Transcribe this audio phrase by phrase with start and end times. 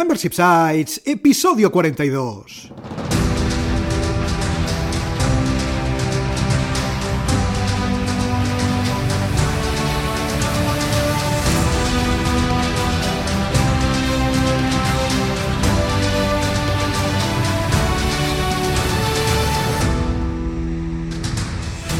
[0.00, 2.72] Membership Sites, episodio 42.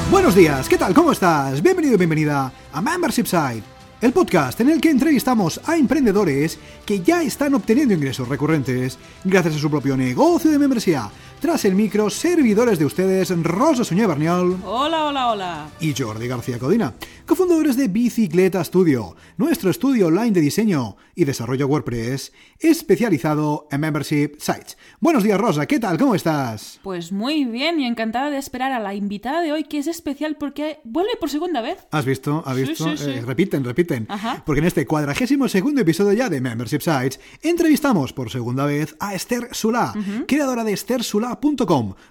[0.09, 0.95] Buenos días, ¿qué tal?
[0.95, 1.61] ¿Cómo estás?
[1.61, 3.65] Bienvenido y bienvenida a Membership Site,
[4.01, 9.57] el podcast en el que entrevistamos a emprendedores que ya están obteniendo ingresos recurrentes gracias
[9.57, 11.11] a su propio negocio de membresía.
[11.41, 15.71] Tras el micro, servidores de ustedes Rosa Suñé Barniol Hola, hola, hola.
[15.79, 16.95] y Jordi García Codina,
[17.27, 24.33] cofundadores de Bicicleta Studio, nuestro estudio online de diseño y desarrollo WordPress especializado en membership
[24.39, 24.77] sites.
[24.99, 25.97] Buenos días, Rosa, ¿qué tal?
[25.97, 26.81] ¿Cómo estás?
[26.83, 30.37] Pues muy bien y encantada de esperar a la invitada de hoy que es especial
[30.41, 31.79] porque vuelve por segunda vez.
[31.93, 32.43] ¿Has visto?
[32.47, 32.85] ¿Has visto?
[32.97, 33.11] sí, sí.
[33.11, 34.07] Eh, repiten, repiten.
[34.09, 34.43] Ajá.
[34.45, 39.15] Porque en este cuadragésimo segundo episodio ya de Membership Sites, entrevistamos por segunda vez a
[39.15, 39.95] Esther Sula,
[40.27, 40.73] creadora de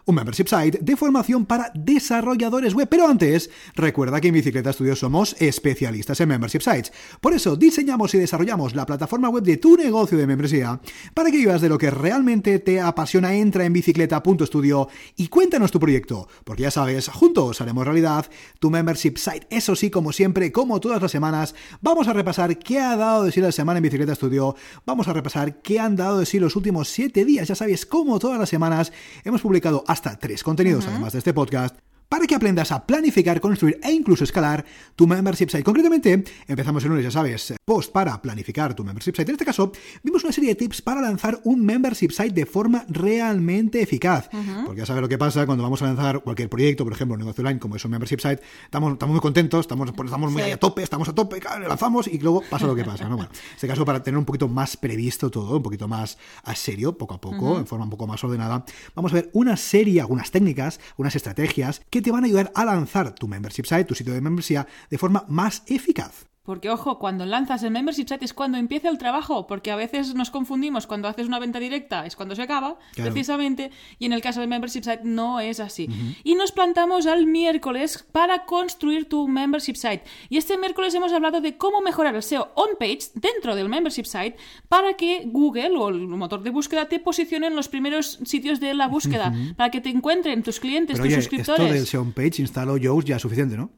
[0.06, 2.88] un membership site de formación para desarrolladores web.
[2.90, 6.92] Pero antes, recuerda que en Bicicleta Studio somos especialistas en membership sites.
[7.22, 10.80] Por eso diseñamos y desarrollamos la plataforma web de tu negocio de membresía
[11.14, 13.36] para que vivas de lo que realmente te apasiona.
[13.36, 18.26] Entra en bicicleta.studio y cuéntanos tu proyecto, porque ya sabes, juntos haremos realidad
[18.60, 19.48] tu membership site.
[19.50, 23.32] Eso sí, como siempre, como todas las semanas, vamos a repasar qué ha dado de
[23.32, 24.56] sí la semana en Bicicleta Studio.
[24.86, 27.48] Vamos a repasar qué han dado de sí los últimos siete días.
[27.48, 28.92] Ya sabes, como todas las semanas,
[29.24, 31.76] hemos publicado hasta tres contenidos, además de este podcast
[32.10, 34.64] para que aprendas a planificar, construir e incluso escalar
[34.96, 35.64] tu membership site.
[35.64, 39.30] Concretamente, empezamos el lunes, ya sabes, post para planificar tu membership site.
[39.32, 39.72] En este caso,
[40.04, 44.30] vimos una serie de tips para lanzar un membership site de forma realmente eficaz.
[44.66, 47.20] Porque ya sabes lo que pasa cuando vamos a lanzar cualquier proyecto, por ejemplo, un
[47.20, 50.44] negocio online como es un membership site, estamos, estamos muy contentos, estamos, pues, estamos muy
[50.44, 50.52] Sí.
[50.52, 53.10] a tope, estamos a tope, claro, lanzamos y luego pasa lo que pasa.
[53.10, 53.18] ¿no?
[53.18, 56.56] Bueno, en este caso, para tener un poquito más previsto todo, un poquito más a
[56.56, 58.64] serio, poco a poco, en forma un poco más ordenada,
[58.96, 62.66] vamos a ver una serie, algunas técnicas, unas estrategias que te van a ayudar a
[62.66, 66.28] lanzar tu membership site, tu sitio de membresía, de forma más eficaz.
[66.48, 70.16] Porque ojo, cuando lanzas el membership site es cuando empieza el trabajo, porque a veces
[70.16, 73.12] nos confundimos cuando haces una venta directa es cuando se acaba, Claro.
[73.12, 73.70] precisamente,
[74.00, 75.90] y en el caso del membership site no es así.
[76.24, 80.04] Y nos plantamos al miércoles para construir tu membership site.
[80.30, 84.06] Y este miércoles hemos hablado de cómo mejorar el SEO on page dentro del membership
[84.06, 84.38] site
[84.70, 88.74] para que Google o el motor de búsqueda te posicione en los primeros sitios de
[88.74, 91.60] la búsqueda, para que te encuentren tus clientes, Pero tus oye, suscriptores.
[91.66, 93.70] esto del SEO page, instalo Yoast ya es suficiente, ¿no?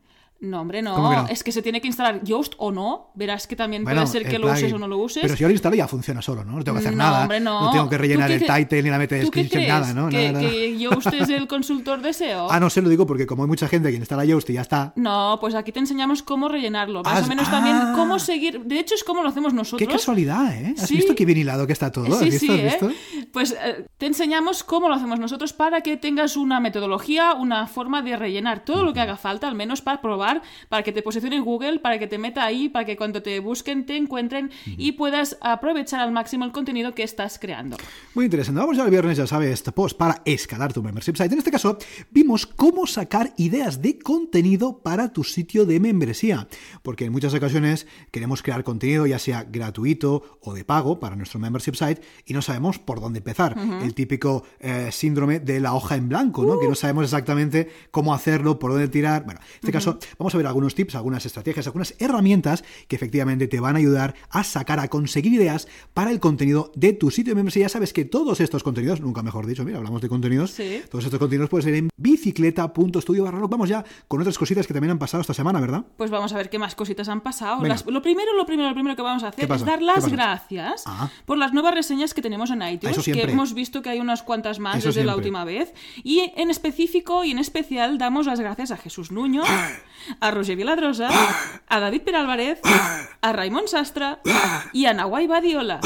[0.42, 0.96] No, hombre, no.
[0.96, 1.28] ¿Cómo que no?
[1.28, 3.12] Es que se tiene que instalar Yoast o no.
[3.14, 5.22] Verás que también Bueno, puede ser que lo uses o no lo uses.
[5.22, 6.54] Pero si yo lo instalo ya funciona solo, ¿no?
[6.58, 7.22] No tengo que hacer No, nada.
[7.24, 7.72] hombre, no.
[7.72, 10.08] tengo que rellenar ¿Tú el title ni la meta ¿Tú qué description, nada, ¿no?
[10.10, 12.48] ¿Que, Nada, que Yoast es el consultor de SEO?
[12.50, 14.62] Ah, no sé, lo digo porque como hay mucha gente que instala Yoast y ya
[14.62, 14.94] está.
[14.96, 17.04] No, pues aquí te enseñamos cómo rellenarlo.
[17.04, 17.94] Más Has- o menos también ah.
[17.98, 18.62] cómo seguir.
[18.64, 19.86] De hecho, es como lo hacemos nosotros.
[19.86, 20.74] Qué casualidad, ¿eh?
[20.78, 20.96] ¿Has Sí.
[20.96, 22.06] visto qué bien hilado que está todo?
[22.14, 22.54] ¿Has Sí, visto?
[22.56, 22.96] sí, ¿Has ¿eh?
[23.34, 28.02] Pues eh, te enseñamos cómo lo hacemos nosotros para que tengas una metodología, una forma
[28.02, 30.29] de rellenar todo lo que haga falta, al menos para probar,
[30.70, 33.40] para que te posicione en Google, para que te meta ahí, para que cuando te
[33.40, 37.78] busquen te encuentren y puedas aprovechar al máximo el contenido que estás creando.
[38.14, 38.60] Muy interesante.
[38.60, 41.34] Vamos ya al viernes, ya sabes, este post para escalar tu membership site.
[41.34, 41.78] En este caso,
[42.12, 46.48] vimos cómo sacar ideas de contenido para tu sitio de membresía.
[46.84, 51.40] Porque en muchas ocasiones queremos crear contenido, ya sea gratuito o de pago, para nuestro
[51.40, 53.56] membership site y no sabemos por dónde empezar.
[53.84, 56.60] El típico eh, síndrome de la hoja en blanco, ¿no?
[56.60, 59.26] Que no sabemos exactamente cómo hacerlo, por dónde tirar.
[59.26, 63.48] Bueno, en este caso, vamos a ver algunos tips, algunas estrategias, algunas herramientas que efectivamente
[63.48, 67.32] te van a ayudar a sacar, a conseguir ideas para el contenido de tu sitio
[67.32, 67.64] de membresía.
[67.64, 70.82] Ya sabes que todos estos contenidos, nunca mejor dicho, mira, hablamos de contenidos, Sí.
[70.92, 73.40] todos estos contenidos pueden ser en bicicleta.studio barra.
[73.48, 75.86] Vamos ya con otras cositas que también han pasado esta semana, ¿verdad?
[75.98, 77.64] Pues vamos a ver qué más cositas han pasado.
[77.64, 79.86] Las- lo primero, lo primero, lo primero que vamos a ¿Qué hacer es dar ¿Qué
[79.86, 81.10] las gracias Ah.
[81.26, 84.60] por las nuevas reseñas que tenemos en iTunes, que hemos visto que hay unas cuantas
[84.60, 85.30] más Eso desde la siempre.
[85.30, 85.74] última vez.
[86.04, 89.44] Y en específico y en especial damos las gracias a Jesús Nuño,
[90.20, 91.10] a Roger Viladrosa,
[91.68, 92.60] a David Peralvarez,
[93.22, 94.20] a Raimón Sastra
[94.74, 95.80] y a Nahuay Badiola.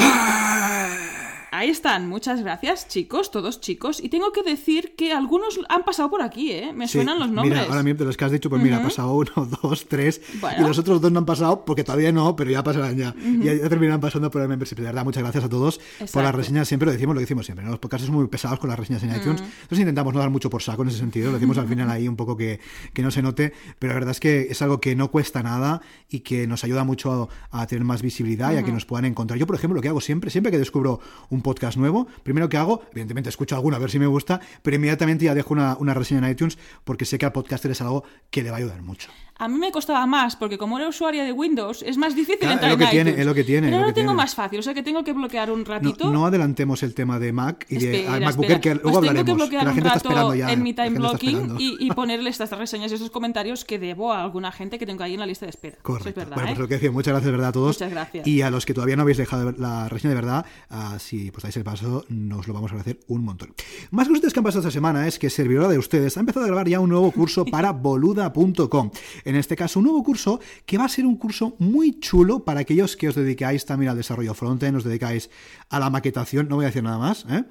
[1.56, 4.02] Ahí están, muchas gracias, chicos, todos chicos.
[4.02, 6.72] Y tengo que decir que algunos han pasado por aquí, ¿eh?
[6.74, 7.60] Me Sí, suenan los nombres.
[7.60, 9.30] Mira, ahora mismo de los que has dicho, pues mira, ha pasado uno,
[9.62, 10.64] dos, tres, Bueno.
[10.64, 13.14] y los otros dos no han pasado porque todavía no, pero ya pasarán ya.
[13.40, 14.74] Ya, ya terminarán pasando por el membership.
[14.78, 16.36] De verdad, muchas gracias a todos por las Exacto.
[16.38, 16.66] reseñas.
[16.66, 17.70] Siempre lo decimos, lo decimos siempre, ¿no?
[17.70, 19.40] Los podcasts son muy pesados con las reseñas en iTunes.
[19.40, 21.28] Entonces intentamos no dar mucho por saco en ese sentido.
[21.28, 22.58] Lo decimos al final ahí un poco que,
[22.92, 25.82] que no se note, pero la verdad es que es algo que no cuesta nada
[26.10, 29.04] y que nos ayuda mucho a, a tener más visibilidad y a que nos puedan
[29.04, 29.38] encontrar.
[29.38, 30.98] Yo, por ejemplo, lo que hago siempre, siempre que descubro
[31.30, 34.74] un podcast nuevo, primero que hago, evidentemente escucho alguno a ver si me gusta, pero
[34.74, 38.02] inmediatamente ya dejo una, una reseña en iTunes porque sé que al podcaster es algo
[38.30, 39.10] que le va a ayudar mucho.
[39.36, 42.52] A mí me costaba más, porque como era usuaria de Windows, es más difícil Claro,
[42.54, 43.20] entrar es lo que en tiene, iTunes.
[43.20, 44.14] es lo que tiene, Pero lo tengo tiene.
[44.14, 46.10] más fácil, o sea que tengo que bloquear un No, ratito.
[46.10, 48.60] no adelantemos el tema de Mac y de Espera, al MacBooker, espera.
[48.60, 49.24] que luego Pues hablaremos.
[49.24, 50.52] tengo que bloquear la un gente está rato esperando ya.
[50.52, 54.12] en mi time está blocking y, y ponerle estas reseñas y esos comentarios que debo
[54.12, 55.78] a alguna gente que tengo ahí en la lista de espera.
[55.82, 56.08] Correcto.
[56.10, 56.52] es verdad, bueno, ¿eh?
[56.52, 57.48] pues lo que decía, muchas gracias, ¿verdad?
[57.48, 57.76] A todos.
[57.76, 58.26] Muchas gracias.
[58.28, 61.42] Y a los que todavía no habéis dejado la reseña de verdad, ah, si pues
[61.42, 63.52] dais el paso, nos lo vamos a agradecer un montón.
[63.90, 66.48] Más cositas que han pasado esta semana es que Servidora de ustedes ha empezado a
[66.48, 68.90] grabar ya un nuevo curso para boluda.com.
[69.24, 72.60] En este caso, un nuevo curso que va a ser un curso muy chulo para
[72.60, 75.30] aquellos que os dedicáis también al desarrollo frontend, os dedicáis
[75.70, 77.44] a la maquetación, no voy a decir nada más, ¿eh?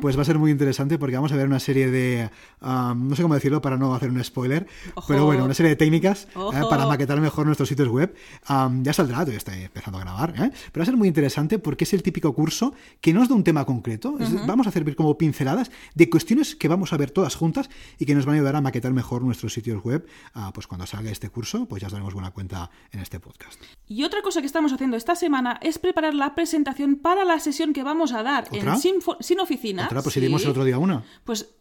[0.00, 2.30] pues va a ser muy interesante porque vamos a ver una serie de,
[2.60, 5.06] ah, no sé cómo decirlo para no hacer un spoiler, Ojo.
[5.06, 6.62] pero bueno, una serie de técnicas ¿eh?
[6.68, 8.14] Para maquetar mejor nuestros sitios web.
[8.82, 10.50] Ya saldrá, todavía está empezando a grabar, ¿eh?
[10.72, 13.34] pero va a ser muy interesante porque es el típico curso que no es de
[13.34, 14.16] un tema concreto,
[14.46, 18.14] vamos a hacer como pinceladas de cuestiones que vamos a ver todas juntas y que
[18.14, 20.06] nos van a ayudar a maquetar mejor nuestros sitios web.
[20.34, 23.60] Ah, pues cuando salga este curso, pues ya os daremos buena cuenta en este podcast.
[23.88, 27.72] Y otra cosa que estamos haciendo esta semana es preparar la presentación para la sesión
[27.72, 28.74] que vamos a dar ¿Otra?
[28.74, 29.86] en Sin, Sin Oficina.
[29.86, 30.20] Otra, pues Sí.
[30.20, 31.02] si dimos el otro día una.
[31.24, 31.54] Pues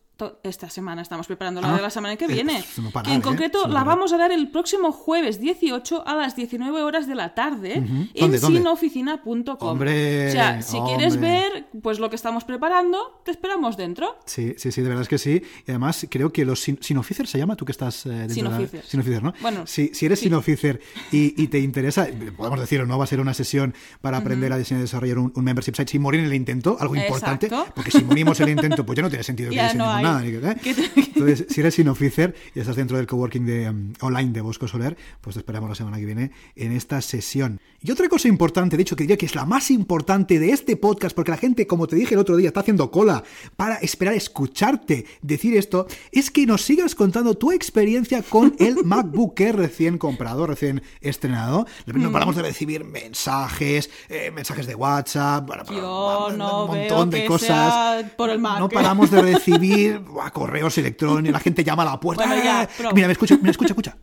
[0.43, 2.53] esta semana estamos preparando la Ah, de la semana que eh, viene.
[2.63, 3.23] pues, no parar, que en ¿eh?
[3.23, 7.15] concreto Sin la vamos a dar el próximo jueves 18 a las 19 horas de
[7.15, 8.59] la tarde en ¿Dónde, dónde?
[8.59, 9.57] sinoficina.com.
[9.69, 14.17] Hombre, o sea, si quieres ver pues lo que estamos preparando, te esperamos dentro.
[14.25, 15.41] Sí, sí, sí, de verdad es que sí.
[15.65, 18.41] Y además creo que los sin, Sinoficer se llama, tú que estás eh, dentro de
[18.43, 18.85] la- Sinoficer.
[18.85, 19.33] Sinoficer, ¿no?
[19.41, 20.25] Bueno, si, si eres sí.
[20.25, 20.79] Sinoficer
[21.11, 22.97] y, y te interesa, podemos decirlo, ¿no?
[22.97, 25.91] Va a ser una sesión para aprender a diseñar y desarrollar un, un membership site
[25.91, 29.03] sin morir en el intento, algo importante, porque si morimos en el intento, pues ya
[29.03, 30.06] no tiene sentido que Ya no hay.
[30.07, 30.21] Nada.
[30.21, 30.55] ni que- ¿eh?
[30.63, 34.41] Que te- Entonces, si eres Sinoficer y estás dentro del coworking de, um, online de
[34.41, 37.59] Bosco Soler, pues te esperamos la semana que viene en esta sesión.
[37.81, 40.75] Y otra cosa importante, de hecho que diría que es la más importante de este
[40.77, 43.23] podcast, porque la gente, como te dije el otro día, está haciendo cola
[43.55, 49.39] para esperar escucharte decir esto, es que nos sigas contando tu experiencia con el MacBook
[49.39, 51.65] Air recién comprado, recién estrenado.
[51.85, 52.01] Mm.
[52.01, 57.17] No paramos de recibir mensajes, eh, mensajes de WhatsApp, bueno, Yo un no montón veo
[57.17, 57.47] de que cosas.
[57.47, 58.59] sea por el Mac.
[58.59, 62.25] No paramos de recibir buah, correos electrónicos, la gente llama a la puerta.
[62.25, 62.69] Bueno, ya, ¡Eh!
[62.77, 62.91] pro.
[62.93, 63.97] Mira, me escucha, mira, escucha, escucha.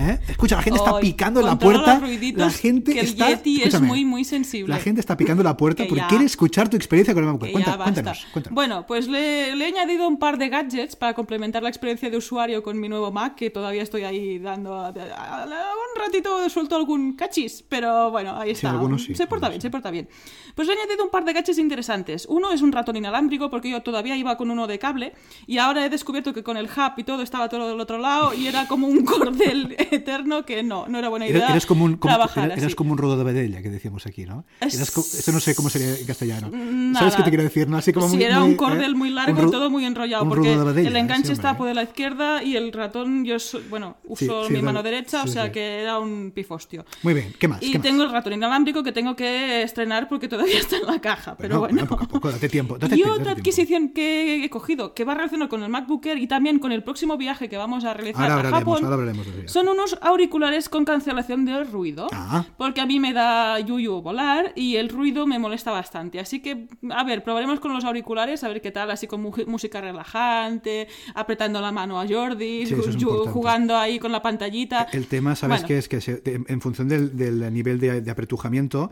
[0.00, 0.18] ¿Eh?
[0.28, 2.00] Escucha, la gente está picando la puerta.
[2.34, 3.28] La gente que el está.
[3.28, 4.72] Yeti es muy, muy sensible.
[4.74, 6.08] La gente está picando la puerta Que porque ya.
[6.08, 7.52] quiere escuchar tu experiencia con el MacBook.
[7.52, 7.76] Basta.
[7.84, 8.54] cuéntanos, cuéntanos.
[8.54, 12.16] Bueno, pues le, le he añadido un par de gadgets para complementar la experiencia de
[12.16, 16.48] usuario con mi nuevo Mac, que todavía estoy ahí dando a- a- a- un ratito
[16.48, 18.70] suelto algún cachis, pero bueno, ahí está.
[18.70, 19.66] algunos sí, se porta algunos bien, sí.
[19.66, 20.08] se porta bien.
[20.54, 22.26] Pues le he añadido un par de gadgets interesantes.
[22.28, 25.12] Uno es un ratón inalámbrico, porque yo todavía iba con uno de cable,
[25.46, 28.34] y ahora he descubierto que con el hub y todo estaba todo del otro lado,
[28.34, 31.48] y era como un cordel eterno que no, no era buena idea.
[31.50, 32.74] Eres, como un, como, trabajar así.
[32.74, 34.44] como un rodo de vedella, que decíamos aquí, ¿no?
[34.60, 34.66] Co-
[35.00, 36.50] eso no sé cómo sería en castellano.
[36.52, 36.98] Nada.
[37.00, 37.68] ¿Sabes qué te quiero decir?
[37.68, 37.76] ¿no?
[37.76, 38.94] Así como si muy- era un cordel ¿eh?
[38.94, 42.42] muy largo y todo muy enrollado, porque vedella, el enganche Sí, está por la izquierda
[42.42, 45.46] y el ratón, yo, so- bueno, Sí, uso sí, mi mano derecha, Sí, o sea
[45.46, 45.52] sí.
[45.52, 46.84] que era un pifostio.
[47.02, 47.62] Muy bien, ¿qué más?
[47.62, 47.86] Y ¿Qué más?
[47.86, 51.60] tengo el ratón inalámbrico que tengo que estrenar porque todavía está en la caja, pero
[51.60, 51.74] Bueno, bueno.
[51.74, 55.14] bueno, poco a poco, date tiempo, date y otra adquisición que he cogido, que va
[55.14, 58.30] relacionada con el MacBook Air y también con el próximo viaje que vamos a realizar
[58.30, 59.48] Ahora a Japón, ahora hablaremos de ello.
[59.48, 62.06] son unos auriculares con cancelación de ruido.
[62.12, 62.44] Ah.
[62.56, 66.20] Porque a mí me da yuyu volar y el ruido me molesta bastante.
[66.20, 69.32] Así que, a ver, probaremos con los auriculares, a ver qué tal, así con mu-
[69.46, 72.96] música relajante, apretando la mano a Jordi, Sí, es
[73.32, 74.86] jugando ahí con la pantallita.
[74.92, 75.88] El tema, ¿sabes Bueno, qué es?
[75.88, 78.90] Que se- en función del, del nivel de, de apretujamiento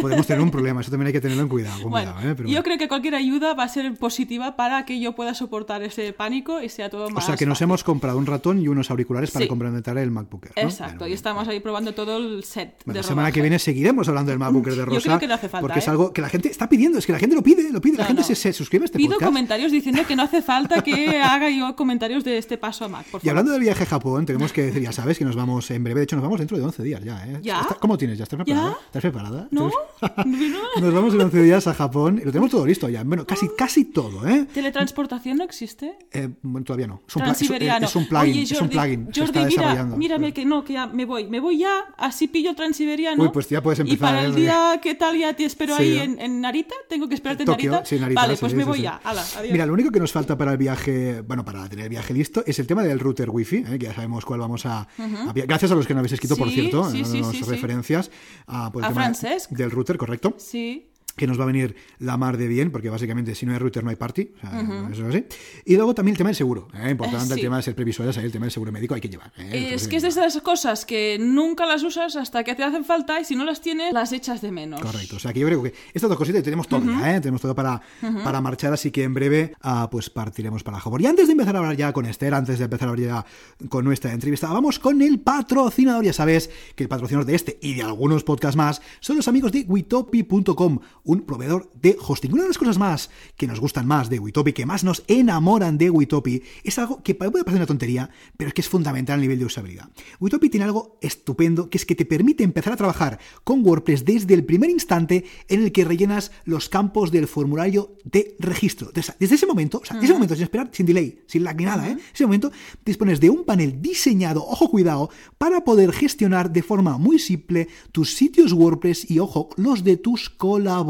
[0.00, 0.80] podemos tener un problema.
[0.80, 1.88] Eso también hay que tenerlo en cuidado.
[1.88, 2.34] Bueno, cuidado, ¿eh?
[2.36, 2.62] Pero yo bueno.
[2.64, 6.60] creo que cualquier ayuda va a ser positiva para que yo pueda soportar ese pánico
[6.62, 7.64] y sea todo O más sea que nos fácil.
[7.64, 9.48] hemos comprado un ratón y unos auriculares para Sí.
[9.48, 10.70] complementar el MacBook Air, ¿no?
[10.70, 13.58] Exacto, Bueno, y estamos ahí probando todo el set Bueno, de la semana que viene
[13.58, 15.00] seguiremos hablando del MacBook Air de Yo Rosa.
[15.02, 15.90] creo que no hace falta, Porque es ¿eh?
[15.90, 16.98] algo que la gente está pidiendo.
[16.98, 17.96] Es que la gente lo pide, lo pide.
[17.98, 18.22] la gente.
[18.22, 19.28] Se, se suscribe a este Pido podcast.
[19.28, 23.02] comentarios diciendo que no hace falta que haga yo comentarios de este paso a Mac,
[23.04, 23.26] por favor.
[23.26, 25.82] Y hablando del viaje a Japón, tenemos que decir, ya sabes, que nos vamos en
[25.84, 26.00] breve.
[26.00, 27.40] De hecho, nos vamos dentro de 11 días ya, ¿eh?
[27.80, 28.18] ¿Cómo tienes?
[28.18, 28.70] ¿Ya estás preparada?
[28.72, 28.86] ¿Ya?
[28.86, 29.48] ¿Estás preparada?
[29.50, 29.70] ¿No?
[30.26, 30.80] ¿No?
[30.80, 33.02] Nos vamos en 11 días a Japón y lo tenemos todo listo ya.
[33.04, 34.46] Bueno, casi, casi todo, ¿eh?
[34.52, 35.96] ¿Teletransportación no existe?
[36.12, 37.02] Eh, bueno, todavía no.
[37.06, 37.86] Es un, pla- es, Transiberiano.
[37.86, 38.30] es un plugin.
[38.32, 39.08] Oye, es un Jordi, plugin.
[39.12, 39.96] se está mira, desarrollando.
[40.18, 41.26] Mírame que no, que ya me voy.
[41.28, 43.22] Me voy ya, así pillo Transiberiano.
[43.22, 44.26] Uy, pues ya puedes Y para ¿eh?
[44.26, 45.16] el día, ¿qué tal?
[45.16, 46.04] Ya te espero Sí, ahí ¿eh?
[46.04, 46.74] en, en Narita.
[46.88, 47.88] ¿Tengo que esperarte en Tokio, Narita?
[47.88, 49.00] sí, Narita, vale, sí, pues me voy ya.
[49.04, 49.38] Adiós.
[49.50, 52.42] Mira, lo único que nos falta para el viaje, bueno, para tener el viaje listo,
[52.46, 53.78] es el tema del router wifi, ¿eh?
[53.78, 54.86] que ya sabemos cuál vamos a,
[55.34, 58.10] Gracias a los que nos habéis escrito, por cierto, en las referencias
[58.46, 59.50] ah, por el A tema Francesc.
[59.50, 60.34] del router, correcto.
[60.38, 60.89] Sí.
[61.16, 63.84] Que nos va a venir la mar de bien, porque básicamente si no hay router
[63.84, 65.24] no hay party, o sea, eso es así.
[65.64, 66.90] Y luego también el tema del seguro, ¿eh?
[66.90, 67.42] importante Eh, el sí.
[67.42, 69.32] tema de ser previsores, el tema del seguro médico hay que llevar.
[69.38, 69.72] ¿eh?
[69.74, 73.20] Es que es de esas cosas que nunca las usas hasta que te hacen falta
[73.20, 74.80] y si no las tienes, las echas de menos.
[74.80, 77.20] Correcto, o sea que yo creo que estas dos cositas tenemos todo ya, ¿eh?
[77.20, 77.80] tenemos todo para,
[78.24, 81.04] para marchar, así que en breve ah, pues partiremos para Hobart.
[81.04, 83.26] Y antes de empezar a hablar ya con Esther, antes de empezar a hablar ya
[83.68, 86.04] con nuestra entrevista, vamos con el patrocinador.
[86.04, 89.52] Ya sabes que el patrocinador de este y de algunos podcasts más son los amigos
[89.52, 92.32] de witopi.com, un proveedor de hosting.
[92.32, 95.78] Una de las cosas más que nos gustan más de Witopi, que más nos enamoran
[95.78, 99.22] de Witopi, es algo que puede parecer una tontería, pero es que es fundamental a
[99.22, 99.88] nivel de usabilidad.
[100.20, 104.34] Witopi tiene algo estupendo que es que te permite empezar a trabajar con WordPress desde
[104.34, 108.90] el primer instante en el que rellenas los campos del formulario de registro.
[108.92, 111.88] Desde, ese momento, o sea, ese momento sin esperar, sin delay, sin lag ni nada,
[111.88, 111.96] ¿eh?
[112.12, 112.50] Ese momento
[112.84, 118.14] dispones de un panel diseñado, ojo cuidado, para poder gestionar de forma muy simple tus
[118.14, 120.89] sitios WordPress y ojo, los de tus colaboradores.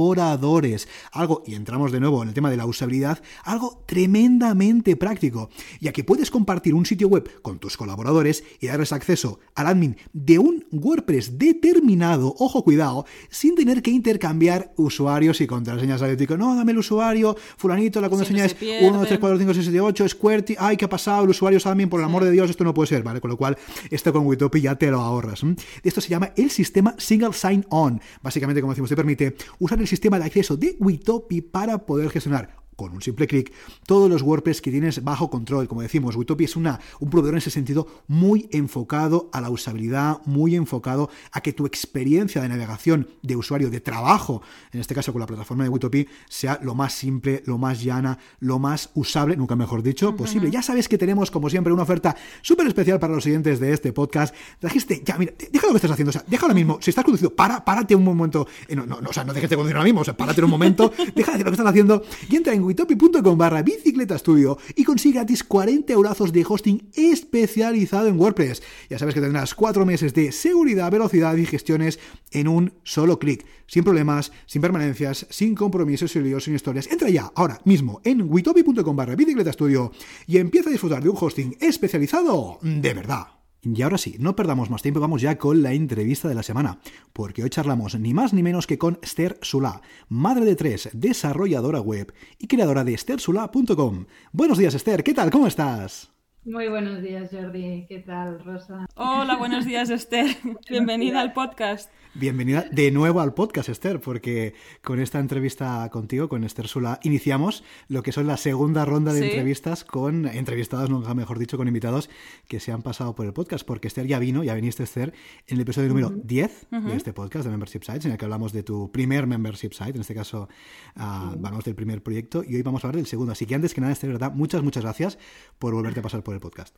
[1.13, 5.93] Algo, y entramos de nuevo en el tema de la usabilidad, algo tremendamente práctico, ya
[5.93, 10.39] que puedes compartir un sitio web con tus colaboradores y darles acceso al admin de
[10.39, 16.37] un WordPress determinado, ojo cuidado, sin tener que intercambiar usuarios y contraseñas al ético.
[16.37, 19.21] No, dame el usuario, fulanito, la contraseña Siempre se es 1, 2, 3, pierden.
[19.21, 21.25] 4, 5, 6, 7, 8, Squirty, ay, ¿qué ha pasado?
[21.25, 23.21] El usuario es admin, por el amor de Dios, esto no puede ser, ¿vale?
[23.21, 23.57] Con lo cual,
[23.91, 25.43] esto con Witopi ya te lo ahorras.
[25.83, 28.01] Esto se llama el sistema Single Sign-On.
[28.23, 32.60] Básicamente, como decimos, te permite usar el sistema de acceso de Witopi para poder gestionar
[32.81, 33.53] con un simple clic
[33.85, 35.69] todos los WordPress que tienes bajo control.
[35.69, 40.23] Como decimos, Witopi es una, un proveedor en ese sentido muy enfocado a la usabilidad,
[40.25, 44.41] muy enfocado a que tu experiencia de navegación de usuario, de trabajo,
[44.73, 48.19] en este caso con la plataforma de Witopi, sea lo más simple, lo más llana,
[48.39, 50.51] lo más usable, nunca mejor dicho, posible.
[50.51, 53.93] Ya sabes que tenemos, como siempre, una oferta súper especial para los siguientes de este
[53.93, 54.35] podcast.
[54.59, 57.05] Trajiste, ya, mira, deja lo que estás haciendo, o sea, deja ahora mismo, si estás
[57.05, 59.77] conduciendo, para, párate un momento, eh, no, no, no, o sea, no dejes de conducir
[59.77, 62.37] ahora mismo, o sea, párate un momento, deja de hacer lo que estás haciendo y
[62.37, 68.19] entra en witopi.com barra bicicleta estudio y consigue gratis 40 eurazos de hosting especializado en
[68.19, 68.63] WordPress.
[68.89, 71.99] Ya sabes que tendrás cuatro meses de seguridad, velocidad y gestiones
[72.31, 76.87] en un solo clic, sin problemas, sin permanencias, sin compromisos, sin líos, sin historias.
[76.87, 79.93] Entra ya, ahora mismo, en witopi.com barra bicicleta estudio
[80.27, 83.40] y empieza a disfrutar de un hosting especializado de verdad.
[83.63, 86.79] Y ahora sí, no perdamos más tiempo, vamos ya con la entrevista de la semana,
[87.13, 91.81] porque hoy charlamos ni más ni menos que con Esther Sula, madre de tres, desarrolladora
[91.81, 94.07] web y creadora de estersula.com.
[94.33, 95.31] Buenos días Esther, ¿qué tal?
[95.31, 96.11] ¿Cómo estás?
[96.45, 97.85] Muy buenos días, Jordi.
[97.87, 98.87] ¿Qué tal, Rosa?
[98.95, 100.37] Hola, buenos días, Esther.
[100.71, 101.91] Bienvenida al podcast.
[102.13, 104.53] Bienvenida de nuevo al podcast, Esther, porque
[104.83, 109.21] con esta entrevista contigo, con Esther Sula, iniciamos lo que son la segunda ronda de
[109.21, 109.27] Sí.
[109.29, 112.11] entrevistas con entrevistados, nunca mejor dicho, con invitados
[112.49, 115.15] que se han pasado por el podcast, porque Esther ya vino, ya viniste, Esther,
[115.47, 118.53] en el episodio número 10 de este podcast de Membership Sites, en el que hablamos
[118.53, 120.49] de tu primer Membership Site, en este caso
[120.97, 123.31] ah, hablamos del primer proyecto, y hoy vamos a hablar del segundo.
[123.33, 124.33] Así que antes que nada, Esther, ¿verdad?
[124.35, 125.17] Muchas, muchas gracias
[125.61, 126.75] por volverte a pasar por el podcast.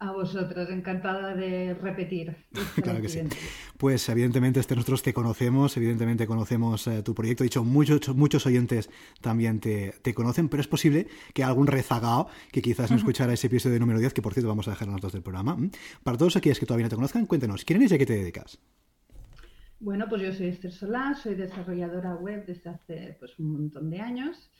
[0.00, 2.36] A vosotros, encantada de repetir.
[2.82, 3.20] Claro que sí.
[3.76, 7.42] Pues evidentemente este, nosotros te conocemos, evidentemente conocemos eh, tu proyecto.
[7.42, 8.90] De hecho, muchos, muchos oyentes
[9.20, 13.48] también te, te conocen, pero es posible que algún rezagado que quizás no escuchara ese
[13.48, 15.54] episodio número 10, que por cierto vamos a dejar las notas del programa.
[15.58, 15.70] ¿m?
[16.04, 18.16] Para todos aquellos que todavía no te conozcan, cuéntanos, ¿quién eres y a qué te
[18.16, 18.60] dedicas?
[19.80, 24.00] Bueno, pues yo soy Esther Solá, soy desarrolladora web desde hace pues, un montón de
[24.00, 24.50] años,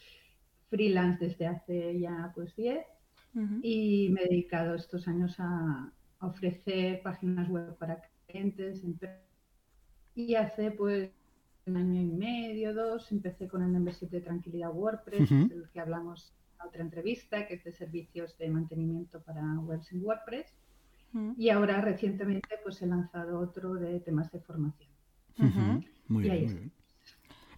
[0.68, 2.84] freelance desde hace ya pues 10
[3.60, 8.84] Y me he dedicado estos años a, a ofrecer páginas web para clientes.
[8.84, 9.24] empresas.
[10.14, 11.12] Y hace pues
[11.66, 16.34] un año y medio, dos, empecé con el membership de Tranquilidad WordPress, del que hablamos
[16.60, 20.54] en otra entrevista, que es de servicios de mantenimiento para webs en WordPress.
[21.36, 24.90] Y ahora recientemente pues he lanzado otro de temas de formación.
[26.08, 26.60] Muy Y bien, ahí muy está.
[26.60, 26.72] bien.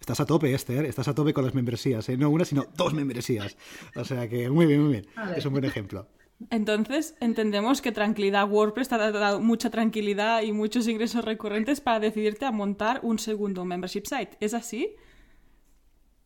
[0.01, 2.17] Estás a tope, Esther, estás a tope con las membresías, ¿eh?
[2.17, 3.55] no una, sino dos membresías.
[3.95, 5.05] O sea que muy bien, muy bien.
[5.37, 6.07] Es un buen ejemplo.
[6.49, 11.99] Entonces, entendemos que tranquilidad WordPress te ha dado mucha tranquilidad y muchos ingresos recurrentes para
[11.99, 14.37] decidirte a montar un segundo membership site.
[14.39, 14.95] ¿Es así?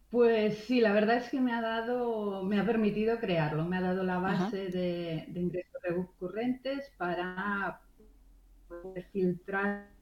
[0.10, 3.82] Pues sí, la verdad es que me ha dado, me ha permitido crearlo, me ha
[3.82, 7.82] dado la base de, de ingresos recurrentes para
[8.70, 9.95] poder filtrar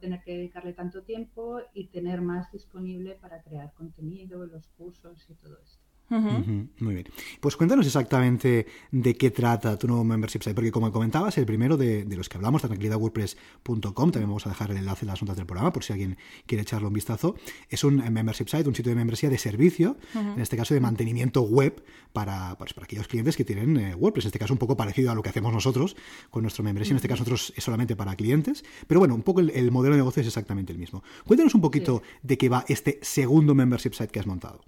[0.00, 5.34] tener que dedicarle tanto tiempo y tener más disponible para crear contenido, los cursos y
[5.34, 5.87] todo esto.
[6.10, 7.06] Muy bien.
[7.40, 11.76] Pues cuéntanos exactamente de qué trata tu nuevo membership site, porque como comentabas, el primero
[11.76, 15.46] de, los que hablamos, tranquilidadwordpress.com, también vamos a dejar el enlace en las notas del
[15.46, 17.36] programa por si alguien quiere echarle un vistazo,
[17.68, 21.42] es un membership site, un sitio de membresía de servicio, en este caso de mantenimiento
[21.42, 24.76] web para, pues, para aquellos clientes que tienen eh, WordPress, en este caso un poco
[24.76, 25.96] parecido a lo que hacemos nosotros
[26.30, 29.40] con nuestro membresía, en este caso nosotros es solamente para clientes, pero bueno, un poco
[29.40, 31.02] el, modelo de negocio es exactamente el mismo.
[31.26, 34.62] Cuéntanos un poquito de qué va este segundo membership site que has montado.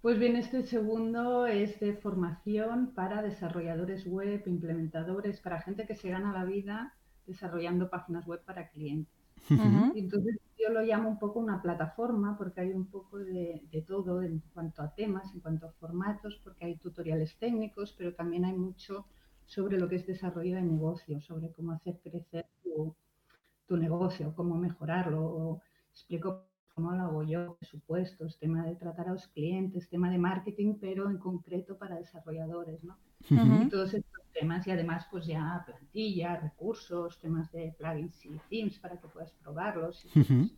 [0.00, 6.08] Pues bien, este segundo es de formación para desarrolladores web, implementadores, para gente que se
[6.08, 6.94] gana la vida
[7.26, 9.12] desarrollando páginas web para clientes.
[9.50, 14.40] Entonces yo lo llamo un poco una plataforma porque hay un poco de, todo en
[14.54, 19.06] cuanto a temas, en cuanto a formatos, porque hay tutoriales técnicos, pero también hay mucho
[19.46, 22.94] sobre lo que es desarrollo de negocio, sobre cómo hacer crecer tu,
[23.66, 25.24] tu negocio, cómo mejorarlo.
[25.24, 26.44] O explico
[26.78, 31.10] cómo lo hago yo, presupuestos, tema de tratar a los clientes, tema de marketing, pero
[31.10, 32.96] en concreto para desarrolladores, ¿no?
[33.28, 38.78] Y todos estos temas y además pues ya plantilla, recursos, temas de plugins y themes
[38.78, 40.06] para que puedas probarlos.
[40.14, 40.52] Y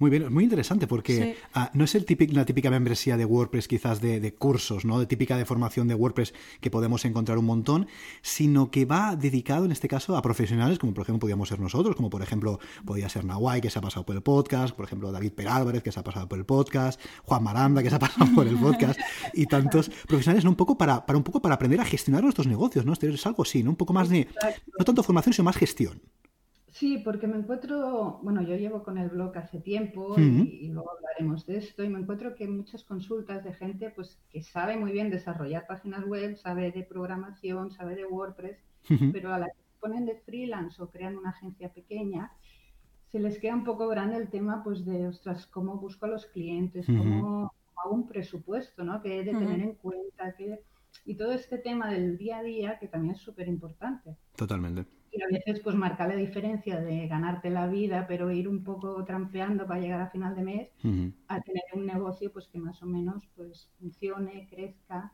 [0.00, 3.26] muy bien, es muy interesante porque ah, no es el típico, la típica membresía de
[3.26, 4.98] WordPress quizás de, cursos, ¿no?
[4.98, 7.86] De típica de formación de WordPress que podemos encontrar un montón,
[8.22, 11.96] sino que va dedicado en este caso a profesionales como por ejemplo podríamos ser nosotros,
[11.96, 15.12] como por ejemplo podría ser Nawai que se ha pasado por el podcast, por ejemplo
[15.12, 18.30] David Perálvarez que se ha pasado por el podcast, Juan Maranda que se ha pasado
[18.34, 18.98] por el podcast
[19.34, 20.50] y tantos profesionales, ¿no?
[20.50, 22.94] Un poco para, para un poco para aprender a gestionar nuestros negocios, ¿no?
[22.94, 23.68] Es algo así, ¿no?
[23.68, 24.28] Un poco más de,
[24.78, 26.00] no tanto formación, sino más gestión.
[26.80, 31.44] Sí, porque me encuentro, bueno, yo llevo con el blog hace tiempo y, luego hablaremos
[31.44, 35.10] de esto y me encuentro que muchas consultas de gente pues que sabe muy bien
[35.10, 38.56] desarrollar páginas web, sabe de programación, sabe de WordPress,
[39.12, 42.32] pero a la que ponen de freelance o crean una agencia pequeña,
[43.12, 46.24] se les queda un poco grande el tema pues de, ostras, cómo busco a los
[46.24, 49.02] clientes, cómo hago un presupuesto, ¿no?
[49.02, 50.60] Que he de tener en cuenta, que...
[51.04, 54.16] y todo este tema del día a día que también es súper importante.
[54.34, 58.62] Totalmente y a veces pues marca la diferencia de ganarte la vida, pero ir un
[58.62, 60.72] poco trampeando para llegar a final de mes,
[61.28, 65.12] a tener un negocio pues que más o menos pues funcione, crezca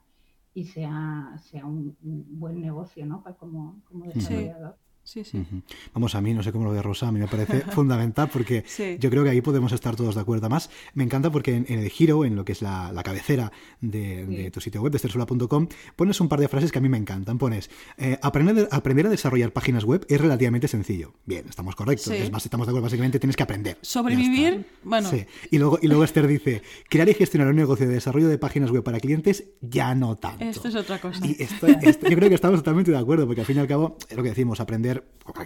[0.53, 3.23] y sea, sea un, buen negocio, ¿no?
[3.23, 4.76] Para como, como desarrollador.
[4.79, 5.46] Sí, sí.
[5.94, 8.64] Vamos, a mí, no sé cómo lo ve Rosa, a mí me parece fundamental porque
[8.98, 10.46] yo creo que ahí podemos estar todos de acuerdo.
[10.46, 14.60] Además, me encanta porque en, el giro, en lo que es la, cabecera de, tu
[14.60, 17.38] sitio web, de estersula.com, pones un par de frases que a mí me encantan.
[17.38, 21.14] Pones, eh, aprender, aprender a desarrollar páginas web es relativamente sencillo.
[21.25, 22.08] Bien, estamos correctos.
[22.08, 23.78] Es más, estamos de acuerdo, básicamente tienes que aprender.
[23.82, 25.08] Sobrevivir, bueno.
[25.50, 28.70] Y luego, y luego Esther dice, crear y gestionar un negocio de desarrollo de páginas
[28.70, 30.44] web para clientes, ya no tanto.
[30.44, 31.25] Esto es otra cosa.
[31.25, 34.16] Y yo creo que estamos totalmente de acuerdo porque al fin y al cabo, es
[34.16, 34.96] lo que decimos, aprender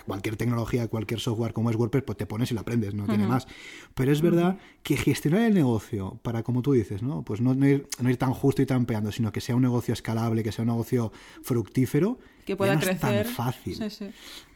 [0.07, 3.27] cualquier tecnología, cualquier software como es WordPress, pues te pones y lo aprendes, no tiene
[3.27, 3.47] más.
[3.95, 7.23] Pero es verdad que gestionar el negocio para, como tú dices, ¿no?
[7.23, 7.87] Pues no, ir,
[8.19, 11.13] tan justo y tan peando, sino que sea un negocio escalable, que sea un negocio
[11.43, 12.19] fructífero,
[12.51, 13.27] que pueda crecer.
[13.27, 13.79] es tan fácil.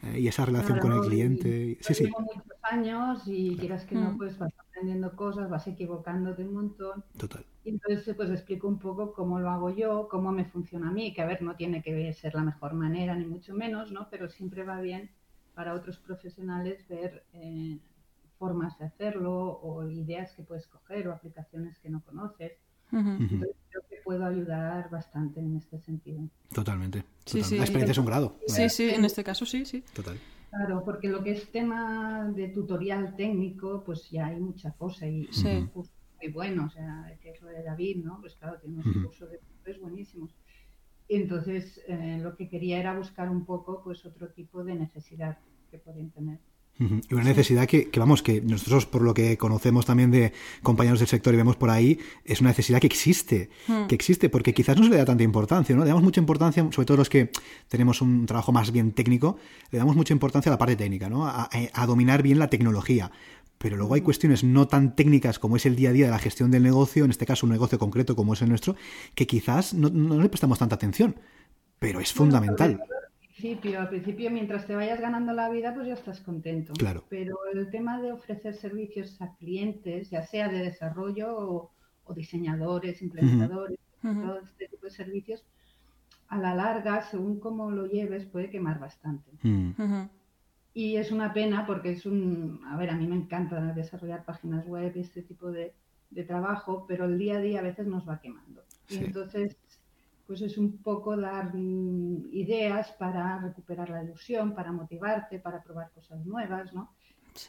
[0.02, 1.78] Eh, y esa relación con el cliente.
[1.80, 2.11] Sí, sí.
[2.18, 4.18] muchos años y quieras que no, mm.
[4.18, 7.04] pues vas aprendiendo cosas, vas equivocándote un montón.
[7.16, 7.46] Total.
[7.62, 11.14] Y entonces, pues explico un poco cómo lo hago yo, cómo me funciona a mí,
[11.14, 14.09] que a ver, no tiene que ser la mejor manera, ni mucho menos, ¿no?
[14.11, 15.12] Pero siempre va bien
[15.54, 17.78] para otros profesionales ver eh,
[18.38, 22.59] formas de hacerlo o ideas que puedes coger o aplicaciones que no conoces.
[22.98, 26.28] Entonces, creo que puedo ayudar bastante en este sentido.
[26.52, 27.04] Totalmente.
[27.33, 28.37] la experiencia es un grado.
[28.46, 29.83] Sí, sí, en este caso sí, sí.
[29.94, 30.18] Total.
[30.50, 35.28] Claro, porque lo que es tema de tutorial técnico, pues ya hay mucha cosa y
[35.72, 38.20] muy bueno, o sea, que es lo de David, ¿no?
[38.20, 40.30] Pues claro, tiene unos cursos de profes buenísimos.
[41.09, 45.38] Y entonces eh, lo que quería era buscar un poco pues otro tipo de necesidad
[45.70, 46.38] que pueden tener.
[46.78, 50.32] Y una necesidad que, vamos, que nosotros por lo que conocemos también de
[50.62, 53.87] compañeros del sector y vemos por ahí, es una necesidad que existe, hmm.
[53.87, 55.82] que existe, porque quizás no se le da tanta importancia, ¿no?
[55.82, 57.30] Le damos mucha importancia, sobre todo los que
[57.68, 59.38] tenemos un trabajo más bien técnico,
[59.70, 61.26] le damos mucha importancia a la parte técnica, ¿no?
[61.26, 63.12] A, a dominar bien la tecnología
[63.64, 66.18] pero luego hay cuestiones no tan técnicas como es el día a día de la
[66.18, 68.76] gestión del negocio, en este caso un negocio concreto como es el nuestro,
[69.14, 69.88] que quizás no,
[70.20, 71.16] le prestamos tanta atención,
[71.78, 72.82] pero es fundamental.
[73.44, 76.72] Al principio, al principio, mientras te vayas ganando la vida, pues ya estás contento.
[76.72, 77.04] Claro.
[77.11, 81.70] Pero el tema de ofrecer servicios a clientes, ya sea de desarrollo o,
[82.14, 85.44] diseñadores, implementadores, todo este tipo de servicios,
[86.28, 89.30] a la larga, según cómo lo lleves, puede quemar bastante.
[90.72, 94.66] Y es una pena porque es un, a ver, a mí me encanta desarrollar páginas
[94.66, 95.74] web y este tipo de,
[96.26, 98.64] trabajo, pero el día a día a veces nos va quemando.
[98.88, 99.59] Y entonces,
[100.26, 105.90] pues es un poco dar mm, ideas para recuperar la ilusión, para motivarte, para probar
[105.90, 106.94] cosas nuevas, ¿no?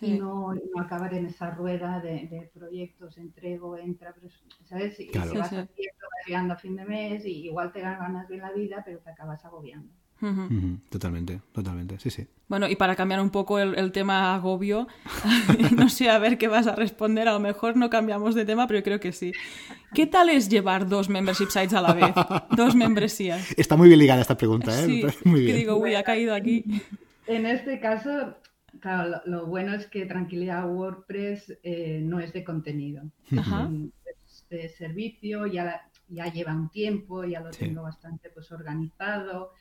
[0.01, 4.15] y no, no, acabar en esa rueda de, proyectos, entrego, entra,
[4.63, 4.99] ¿sabes?
[4.99, 8.51] Y, vas haciendo, vas llegando a fin de mes y igual te ganas bien la
[8.51, 9.93] vida, pero te acabas agobiando.
[10.89, 12.27] Totalmente, totalmente, sí, sí.
[12.47, 14.87] Bueno, y para cambiar un poco el, tema agobio,
[15.75, 18.67] no sé a ver qué vas a responder, a lo mejor no cambiamos de tema,
[18.67, 19.33] pero creo que sí.
[19.93, 22.13] ¿Qué tal es llevar dos membership sites a la vez?
[22.55, 23.51] Dos membresías.
[23.57, 24.85] Está muy bien ligada esta pregunta, ¿eh?
[24.85, 25.57] Sí, muy bien.
[25.57, 26.63] digo, uy, ha caído aquí.
[27.27, 28.37] En este caso,
[28.79, 33.03] claro, lo, bueno es que Tranquilidad WordPress eh, no es de contenido.
[33.31, 39.51] Es de servicio, ya, ya lleva un tiempo, ya lo tengo bastante pues organizado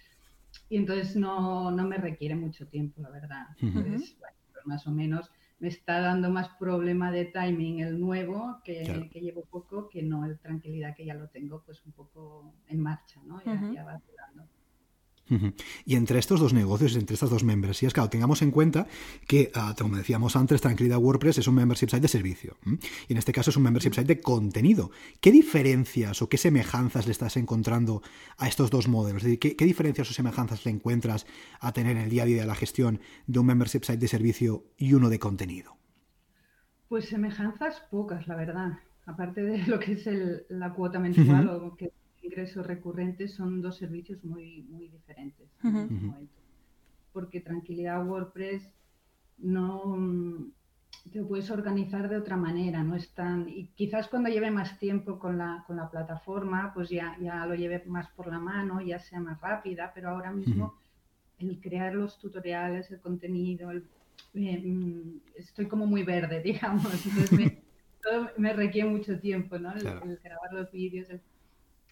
[0.68, 3.46] y entonces no, no me requiere mucho tiempo, la verdad.
[3.61, 8.61] Entonces, bueno, pues más o menos me está dando más problema de timing el nuevo,
[8.64, 12.55] que, que llevo poco, que no el tranquilidad que ya lo tengo pues un poco
[12.68, 13.42] en marcha, ¿no?
[13.44, 13.53] Ya.
[15.87, 18.87] Y entre estos dos negocios, entre estas dos membresías, claro, tengamos en cuenta
[19.26, 22.56] que, ah, como decíamos antes, Tranquilidad WordPress es un membership site de servicio.
[23.08, 24.90] Y en este caso es un membership site de contenido.
[25.20, 28.02] ¿Qué diferencias o qué semejanzas le estás encontrando
[28.37, 29.22] a estos dos modelos?
[29.22, 31.26] Es decir, ¿qué, qué diferencias o semejanzas le encuentras
[31.60, 34.08] a tener en el día a día de la gestión de un membership site de
[34.08, 35.76] servicio y uno de contenido?
[36.88, 38.78] Pues semejanzas pocas, la verdad.
[39.06, 40.08] Aparte de lo que es
[40.48, 41.92] la cuota mensual o que
[42.24, 45.48] ingresos recurrentes son dos servicios muy, muy diferentes
[47.12, 48.68] Porque Tranquilidad WordPress
[49.38, 50.52] no mm,
[51.12, 53.48] te puedes organizar de otra manera, no es tan...
[53.48, 57.54] Y quizás cuando lleve más tiempo con la, con la plataforma, pues ya, ya lo
[57.54, 60.74] lleve más por la mano, ya sea más rápida, pero ahora mismo
[61.38, 67.62] el crear los tutoriales, el contenido, eh, mm, estoy como muy verde, digamos, entonces me,
[68.02, 69.72] todo me requiere mucho tiempo, ¿no?
[69.72, 71.20] El, grabar los vídeos, el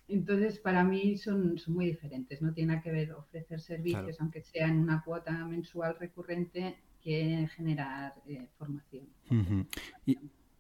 [0.09, 2.43] entonces, para mí son, son, muy diferentes.
[2.43, 8.15] No tiene que ver ofrecer servicios, aunque sea en una cuota mensual recurrente, que generar
[8.27, 9.09] eh, formación.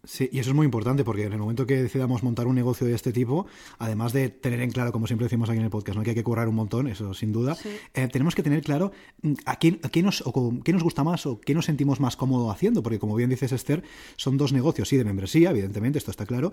[0.04, 2.84] Sí, y eso es muy importante porque en el momento que decidamos montar un negocio
[2.84, 3.46] de este tipo,
[3.78, 6.02] además de tener en claro, como siempre decimos aquí en el podcast, ¿no?
[6.02, 7.56] que hay que currar un montón, eso sin duda,
[7.94, 8.90] eh, tenemos que tener claro
[9.22, 12.16] mm, a qué, a nos, o qué nos gusta más o qué nos sentimos más
[12.16, 13.84] cómodo haciendo, porque como bien dices Esther,
[14.16, 16.52] son dos negocios, sí, de membresía, evidentemente, esto está claro,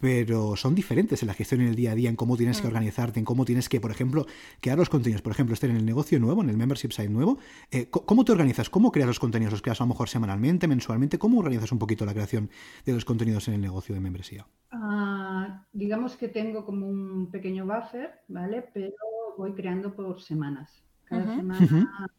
[0.00, 2.64] pero son diferentes en la gestión en el día a día, en cómo tienes que
[2.64, 2.70] mm.
[2.70, 4.26] organizarte, en cómo tienes que, por ejemplo,
[4.60, 5.22] crear los contenidos.
[5.22, 7.38] Por ejemplo, Esther, en el negocio nuevo, en el membership site nuevo,
[7.70, 8.70] eh, ¿cómo te organizas?
[8.70, 9.52] ¿Cómo creas los contenidos?
[9.52, 11.16] ¿Los creas a lo mejor semanalmente, mensualmente?
[11.16, 12.50] ¿Cómo organizas un poquito la creación
[12.92, 14.46] de los contenidos en el negocio de membresía?
[14.70, 18.68] Ah, digamos que tengo como un pequeño buffer, ¿vale?
[18.74, 18.94] Pero
[19.36, 20.84] voy creando por semanas.
[21.04, 22.10] Cada semana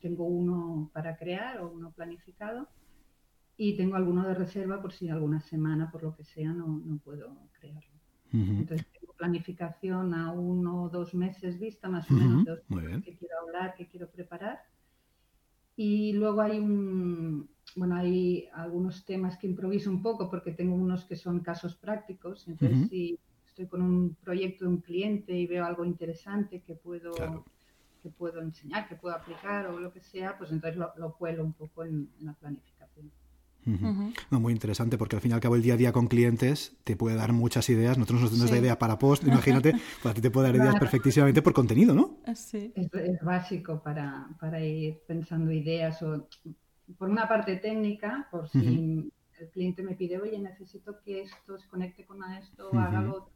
[0.00, 2.68] tengo uno para crear o uno planificado
[3.56, 6.98] y tengo alguno de reserva por si alguna semana, por lo que sea, no, no
[6.98, 7.98] puedo crearlo.
[8.30, 13.34] Entonces tengo planificación a uno o dos meses vista, más o menos, de que quiero
[13.40, 14.60] hablar, que quiero preparar.
[15.76, 21.04] Y luego hay un, bueno, hay algunos temas que improviso un poco porque tengo unos
[21.04, 22.46] que son casos prácticos.
[22.48, 27.44] Entonces, si estoy con un proyecto de un cliente y veo algo interesante que puedo,
[28.02, 31.44] que puedo enseñar, que puedo aplicar o lo que sea, pues entonces lo, lo cuelo
[31.44, 33.10] un poco en, la planificación.
[34.30, 36.96] muy interesante porque al fin y al cabo el día a día con clientes te
[36.96, 37.98] puede dar muchas ideas.
[37.98, 40.78] Nosotros nos tenemos la idea para post, imagínate, pues a ti te puede dar ideas
[40.78, 42.18] perfectísimamente por contenido, ¿no?
[42.34, 42.72] Sí.
[42.74, 46.28] Es, es, básico para, para ir pensando ideas o
[46.96, 51.68] por una parte técnica, por si el cliente me pide, oye, necesito que esto se
[51.68, 53.32] conecte con esto, haga lo otro,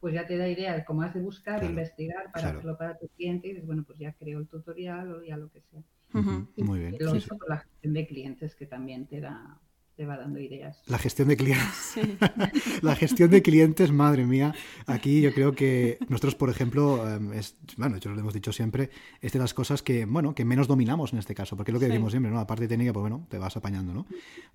[0.00, 3.08] pues ya te da idea de cómo has de buscar, investigar para hacerlo para tu
[3.08, 5.82] cliente y dices, bueno, pues ya creo el tutorial o ya lo que sea.
[6.12, 6.94] Muy bien.
[6.94, 9.60] Y luego la gestión de clientes que también te da
[9.96, 10.82] te va dando ideas.
[10.86, 11.94] La gestión de clientes.
[12.82, 14.54] la gestión de clientes, madre mía.
[14.86, 18.90] Aquí yo creo que nosotros, por ejemplo, em, es, bueno, yo lo hemos dicho siempre,
[19.22, 21.80] es de las cosas que, bueno, que menos dominamos en este caso, porque es lo
[21.80, 22.36] que decimos siempre, ¿no?
[22.36, 24.06] La parte técnica, pues bueno, te vas apañando, ¿no?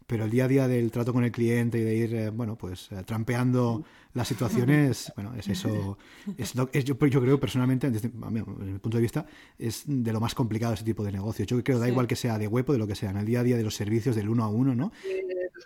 [0.05, 2.55] Pero el día a día del trato con el cliente y de ir, eh, bueno,
[2.55, 3.03] pues eh,
[4.11, 5.97] trampeando las situaciones, bueno, es eso,
[6.37, 9.25] es, yo, creo personalmente, desde, mi punto de vista,
[9.57, 11.45] es de lo más complicado ese tipo de negocio.
[11.45, 13.17] Yo creo que da igual que sea de web o de lo que sea, en
[13.17, 14.91] el día a día de los servicios del uno a uno, ¿no?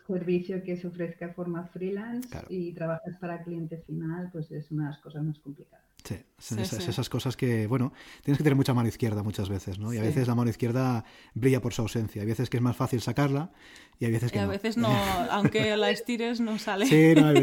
[0.08, 4.86] servicio que se ofrezca de forma freelance y trabajas para cliente final, pues es una
[4.86, 5.84] de las cosas más complicadas.
[6.04, 7.92] Sí, son esas, cosas que, bueno,
[8.24, 9.92] tienes que tener mucha mano izquierda muchas veces, ¿no?
[9.92, 11.04] Y a veces la mano izquierda
[11.34, 12.22] brilla por su ausencia.
[12.22, 13.52] Hay veces que es más fácil sacarla
[14.00, 14.90] y hay veces que y a veces no,
[15.32, 16.86] aunque la estires no sale.
[16.86, 17.34] Sí, no,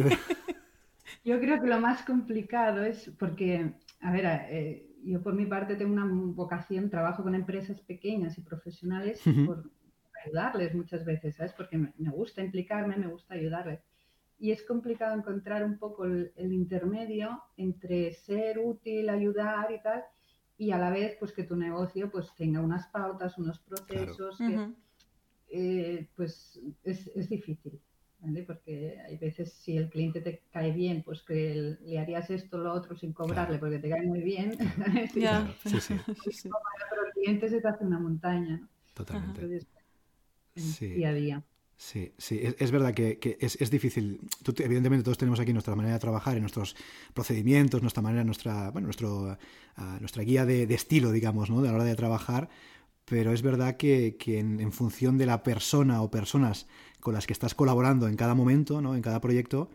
[1.24, 5.76] Yo creo que lo más complicado es porque, a ver, eh, yo por mi parte
[5.76, 9.70] tengo una vocación, trabajo con empresas pequeñas y profesionales por
[10.24, 11.52] ayudarles muchas veces, ¿sabes?
[11.52, 13.80] Porque me, gusta implicarme, me gusta ayudarles.
[14.38, 20.02] Y es complicado encontrar un poco el, intermedio entre ser útil, ayudar y tal,
[20.58, 24.40] y a la vez pues que tu negocio pues tenga unas pautas, unos procesos.
[25.48, 27.80] eh, pues es, es difícil.
[28.22, 28.42] ¿Vale?
[28.44, 32.72] Porque hay veces si el cliente te cae bien, pues que le harías esto, lo
[32.72, 34.56] otro sin cobrarle porque te cae muy bien.
[35.14, 35.46] Ya.
[35.64, 35.94] Sí, sí.
[36.30, 36.48] Sí.
[36.90, 38.68] Pero el cliente se te hace una montaña, ¿no?
[38.94, 39.42] Totalmente.
[39.42, 39.66] Entonces,
[40.54, 40.86] en Sí.
[40.88, 41.42] día a día.
[41.76, 44.20] Sí, sí, es, es verdad que, que es, es difícil.
[44.44, 46.76] Tú- evidentemente todos tenemos aquí nuestra manera de trabajar y nuestros
[47.12, 49.36] procedimientos, nuestra manera, nuestra, bueno, nuestro,
[49.76, 51.60] ah, nuestra guía de, de estilo, digamos, ¿no?
[51.60, 52.48] De la hora de trabajar.
[53.04, 56.66] Pero es verdad que, que en, en función de la persona o personas
[57.00, 58.94] con las que estás colaborando en cada momento, ¿no?
[58.94, 59.70] En cada proyecto,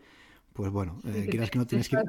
[0.54, 1.96] pues bueno, eh, Sí, quieras que no tienes que...
[1.96, 2.04] tus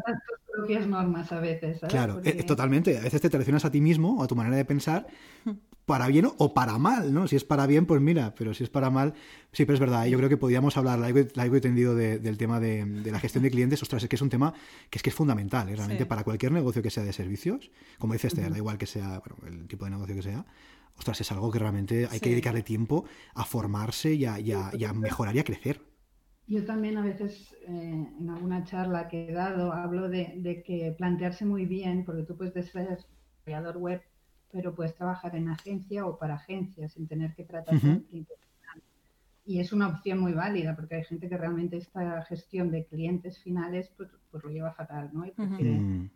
[0.55, 1.93] propias normas a veces, ¿sabes?
[1.93, 2.97] Claro, Porque- eh, totalmente.
[2.97, 5.07] A veces te traicionas a ti mismo o a tu manera de pensar
[5.85, 7.27] para bien o para mal, ¿no?
[7.27, 9.13] Si es para bien, pues mira, pero si es para mal,
[9.51, 10.05] sí, pero es verdad.
[10.05, 13.43] Yo creo que podíamos hablar largo y, tendido de- del tema de, de la gestión
[13.43, 13.81] de clientes.
[13.83, 14.53] Ostras, es que es un tema
[14.89, 15.75] que es que es fundamental, ¿eh?
[15.75, 16.07] realmente Sí.
[16.09, 17.71] para cualquier negocio que sea de servicios.
[17.97, 20.45] Como dice Esther, da igual que sea bueno, el tipo de negocio que sea.
[20.99, 24.69] Ostras, es algo que realmente hay que dedicarle tiempo a formarse y a, y a-
[24.77, 25.81] y a mejorar y a crecer.
[26.45, 30.93] Yo también a veces eh, en alguna charla que he dado hablo de, de que
[30.97, 34.01] plantearse muy bien, porque tú puedes ser desarrollador web,
[34.51, 38.83] pero puedes trabajar en agencia o para agencia sin tener que tratar el cliente final.
[39.45, 43.37] Y es una opción muy válida, porque hay gente que realmente esta gestión de clientes
[43.41, 45.25] finales pues, pues lo lleva fatal, ¿no?
[45.25, 46.09] Y, prefiere- Mm,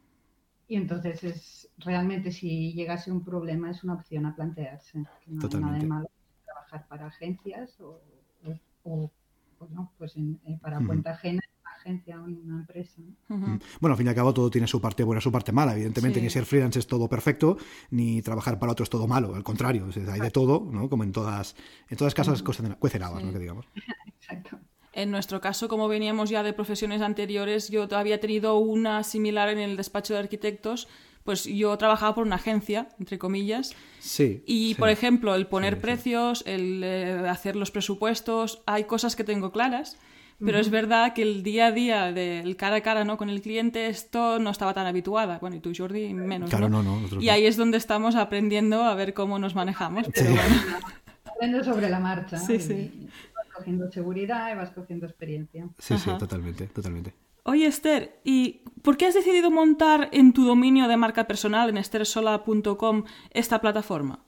[0.68, 4.92] y entonces es realmente si llegase un problema es una opción a plantearse.
[4.94, 5.80] que no hay nada Totalmente.
[5.80, 6.10] de malo
[6.46, 8.00] trabajar para agencias o,
[8.46, 9.12] o- o,
[9.60, 13.02] pues no, pues en- eh, para cuenta ajena, una agencia o una empresa.
[13.30, 13.36] ¿no?
[13.36, 13.60] Ujú.
[13.80, 15.74] Bueno, al fin y al cabo todo tiene su parte buena, su parte mala.
[15.74, 16.24] Evidentemente, Sí.
[16.24, 17.58] ni ser freelance es todo perfecto,
[17.92, 19.36] ni trabajar para otro es todo malo.
[19.36, 20.90] Al contrario, es- hay de todo, ¿no?
[20.90, 21.56] Como en todas,
[21.90, 23.26] en todas casas cuecen cuecen habas, Sí.
[23.28, 23.34] ¿no?
[23.34, 23.66] Que digamos.
[24.20, 24.60] Exacto.
[24.94, 29.58] En nuestro caso, como veníamos ya de profesiones anteriores, yo había tenido una similar en
[29.60, 30.88] el despacho de arquitectos.
[31.24, 34.44] Pues yo trabajaba por una agencia, entre comillas, Sí.
[34.46, 34.76] y sí.
[34.76, 35.82] por ejemplo, el poner Sí, sí.
[35.82, 39.98] precios, el eh, hacer los presupuestos, hay cosas que tengo claras,
[40.44, 43.16] pero es verdad que el día a día del cara a cara ¿no?
[43.16, 45.38] con el cliente, esto no estaba tan habituada.
[45.40, 46.50] Bueno, y tú, Jordi, menos.
[46.50, 46.84] Claro, ¿no?
[46.84, 47.32] no, no, y no.
[47.32, 50.08] ahí es donde estamos aprendiendo a ver cómo nos manejamos.
[50.14, 50.34] Pero Sí.
[50.36, 50.56] bueno.
[51.34, 52.38] Aprendo sobre la marcha.
[52.38, 52.46] ¿no?
[52.46, 52.74] Sí, sí.
[52.74, 53.10] y
[53.56, 55.68] cogiendo seguridad y vas cogiendo experiencia.
[55.78, 57.14] Sí, sí, totalmente, totalmente.
[57.44, 61.78] Oye, Esther, ¿y por qué has decidido montar en tu dominio de marca personal, en
[61.78, 64.20] estersola.com, esta plataforma?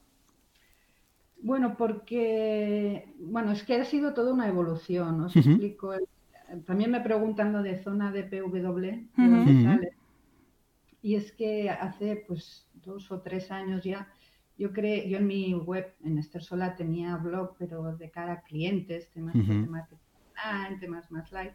[1.42, 5.94] Bueno, porque, bueno, es que ha sido toda una evolución, os explico.
[5.94, 6.08] el-
[6.66, 8.82] También me preguntan lo de zona de PW,
[9.18, 9.30] de Ujú.
[9.36, 9.90] dónde sale.
[11.02, 14.08] Y es que hace pues dos o tres años ya,
[14.58, 18.44] yo creé, yo en mi web, en Esther Sola, tenía blog, pero de cara a
[18.44, 19.58] clientes, temas Ujú.
[19.62, 20.02] de marketing
[20.46, 21.54] online, temas más light.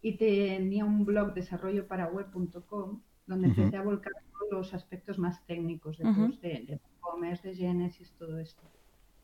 [0.00, 3.64] Y tenía un blog desarrollo para web.com, donde Ujú.
[3.64, 6.24] empecé a volcar todos los aspectos más técnicos de Ujú.
[6.26, 6.80] post, de, de
[7.42, 8.72] de Genesis, todo esto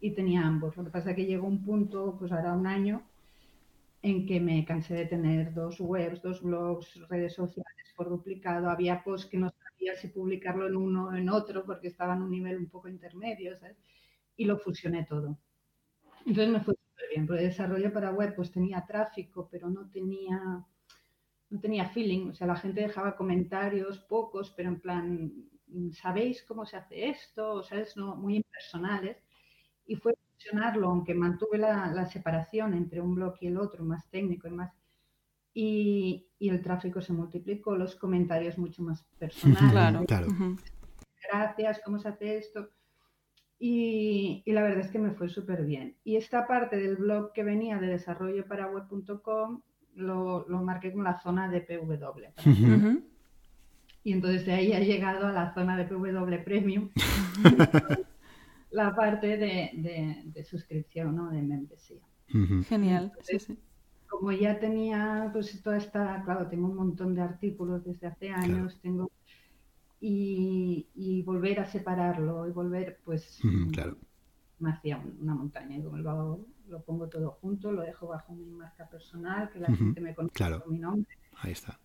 [0.01, 0.77] y tenía ambos.
[0.77, 3.11] Lo que pasa es que llegó un punto, pues ahora un año,
[4.03, 8.71] en que me cansé de tener dos webs, dos blogs, redes sociales por duplicado.
[8.71, 12.23] Había posts que no sabía si publicarlo en uno o en otro porque estaba en
[12.23, 13.77] un nivel un poco intermedio, ¿sabes?
[14.37, 15.39] Y lo fusioné todo.
[16.27, 20.65] Entonces me fue súper bien, el desarrollo para web pues tenía tráfico, pero no tenía,
[21.51, 22.29] no tenía feeling.
[22.29, 25.33] O sea, la gente dejaba comentarios, pocos, pero en plan,
[25.93, 27.55] ¿sabéis cómo se hace esto?
[27.55, 29.17] O sea, es no, muy impersonales
[29.87, 34.09] y fue fusionarlo, aunque mantuve la, la, separación entre un blog y el otro, más
[34.11, 34.73] técnico y más.
[35.53, 39.71] Y, y, el tráfico se multiplicó, los comentarios mucho más personales.
[39.73, 40.29] Claro, claro.
[41.31, 42.71] Gracias, ¿cómo se hace esto?
[43.59, 45.97] Y, y la verdad es que me fue súper bien.
[46.03, 49.61] Y esta parte del blog que venía de desarrollo para web.com
[49.97, 51.99] lo, lo, marqué con la zona de PW.
[51.99, 53.05] Uh -huh.
[54.03, 56.89] Y entonces de ahí ha llegado a la zona de PW Premium.
[58.71, 61.31] la parte de, de, de suscripción, ¿no?
[61.31, 62.01] De membresía.
[62.33, 62.65] Uh -huh.
[62.65, 63.05] Genial.
[63.05, 63.61] Entonces, sí, sí.
[64.21, 68.75] Como ya tenía, pues toda esta, claro, tengo un montón de artículos desde hace años,
[68.75, 68.81] claro.
[68.83, 69.11] tengo
[69.99, 73.41] y, y, volver a separarlo y volver, pues,
[73.73, 73.97] claro.
[74.59, 75.79] me hacía una montaña.
[75.79, 79.69] Y como lo, lo, pongo todo junto, lo dejo bajo mi marca personal, que la
[79.69, 79.79] uh -huh.
[79.79, 80.65] gente me conozca claro.
[80.65, 81.17] por mi nombre.
[81.39, 81.81] Ahí está.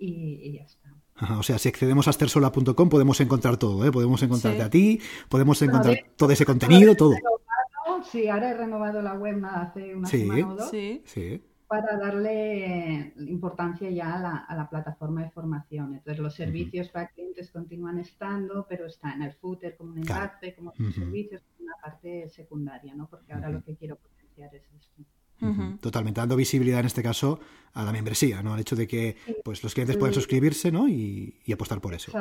[0.00, 0.92] Y, y ya está.
[1.14, 3.92] Ajá, o sea, si accedemos a estersola.com podemos encontrar todo, ¿eh?
[3.92, 4.66] Podemos encontrarte sí.
[4.66, 7.14] a ti, podemos encontrar todo ese contenido, todo.
[7.14, 10.70] Renovado, sí, ahora he renovado la web hace una sí, semana o dos.
[10.70, 11.02] Sí.
[11.04, 11.42] sí.
[11.68, 15.94] Para darle importancia ya a la, a la, plataforma de formación.
[15.94, 16.92] Entonces, los servicios uh -huh.
[16.94, 20.56] para clientes continúan estando, pero está en el footer como un enlace, claro.
[20.56, 20.94] como uh -huh.
[20.94, 23.06] servicios, una parte secundaria, ¿no?
[23.06, 23.54] Porque ahora uh -huh.
[23.56, 25.02] lo que quiero potenciar es esto.
[25.40, 25.78] Uh -huh.
[25.80, 27.38] Totalmente, dando visibilidad en este caso
[27.74, 28.54] a la membresía, ¿no?
[28.54, 30.88] Al hecho de que pues los clientes puedan suscribirse, ¿no?
[30.88, 32.12] Y, y apostar por eso.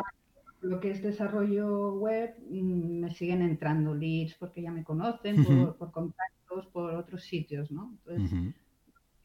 [0.61, 5.43] Lo que es desarrollo web, mm, me siguen entrando leads porque ya me conocen,
[5.77, 7.95] por, contactos, por otros sitios, ¿no?
[8.05, 8.53] Entonces,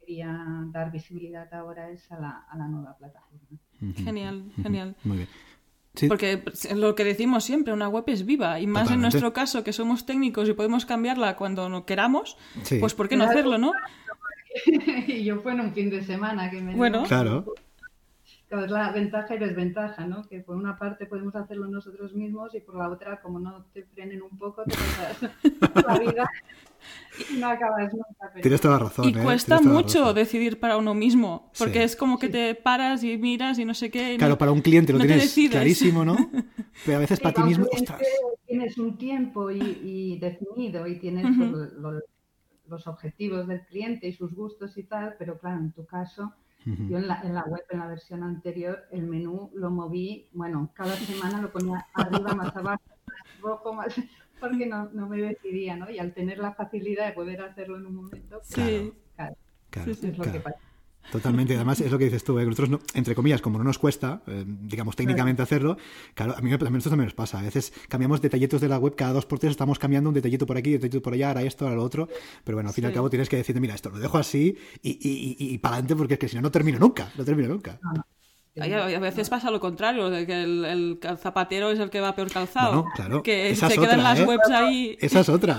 [0.05, 3.59] quería dar visibilidad ahora es a la, a la nueva plataforma.
[3.97, 4.97] Genial, genial.
[5.05, 5.29] Muy bien.
[6.09, 6.43] Porque
[6.75, 10.07] lo que decimos siempre, una web es viva y más en nuestro caso que somos
[10.07, 12.39] técnicos y podemos cambiarla cuando no queramos,
[12.81, 13.73] pues ¿por qué no hacerlo, no?
[15.07, 16.75] y yo fue en un fin de semana que me...
[16.75, 17.45] Bueno, claro
[18.61, 20.29] es la ventaja y desventaja, ¿no?
[20.29, 23.85] Que por una parte podemos hacerlo nosotros mismos y por la otra, como no te
[23.85, 24.77] frenen un poco, te
[25.61, 26.31] pasas la vida
[27.39, 28.33] no acabas nunca.
[28.41, 29.09] Tienes toda la razón.
[29.09, 29.23] Y ¿eh?
[29.23, 33.65] cuesta mucho decidir para uno mismo, porque es como que te paras y miras y
[33.65, 34.17] no sé qué.
[34.19, 36.17] claro, para un cliente lo tienes clarísimo, ¿no?
[36.87, 37.67] Pero a veces para ti mismo,
[38.47, 41.27] Tienes un tiempo y, definido y tienes
[42.69, 46.99] los objetivos del cliente y sus gustos y tal, pero claro, en tu caso yo
[46.99, 50.95] en la, en la, web, en la versión anterior, el menú lo moví, bueno, cada
[50.95, 54.01] semana lo ponía arriba, más abajo, más rojo, más...
[54.43, 55.89] porque no, no me decidía, ¿no?
[55.89, 58.93] Y al tener la facilidad de poder hacerlo en un momento, sí.
[59.15, 59.37] claro,
[59.71, 60.59] claro, es lo que pasa.
[61.11, 62.45] Totalmente, además es lo que dices tú, ¿eh?
[62.45, 65.77] nosotros, no, entre comillas, como no nos cuesta, eh, digamos, técnicamente hacerlo,
[66.15, 67.39] claro, a mí también esto también nos pasa.
[67.39, 70.47] A veces cambiamos detallitos de la web, cada dos por tres estamos cambiando un detallito
[70.47, 72.09] por aquí, un detallito por allá, ahora esto, ahora lo otro,
[72.45, 74.57] pero bueno, al fin y al cabo tienes que decirte, mira, esto lo dejo así
[74.83, 77.49] y, y, y, para adelante porque es que si no, no termino nunca, no termino
[77.49, 77.79] nunca.
[78.61, 82.87] A veces pasa lo contrario, de que el, zapatero es el que va peor calzado.
[82.95, 83.23] claro.
[83.23, 84.25] Que se quedan las ¿eh?
[84.25, 84.97] webs ahí.
[85.01, 85.57] Esa es otra.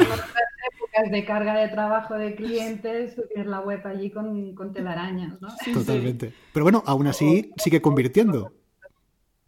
[1.10, 5.50] de carga de trabajo de clientes, tú tienes la web allí con, con telarañas, ¿no?
[5.74, 6.34] Totalmente.
[6.54, 8.54] Pero bueno, aún así sigue convirtiendo.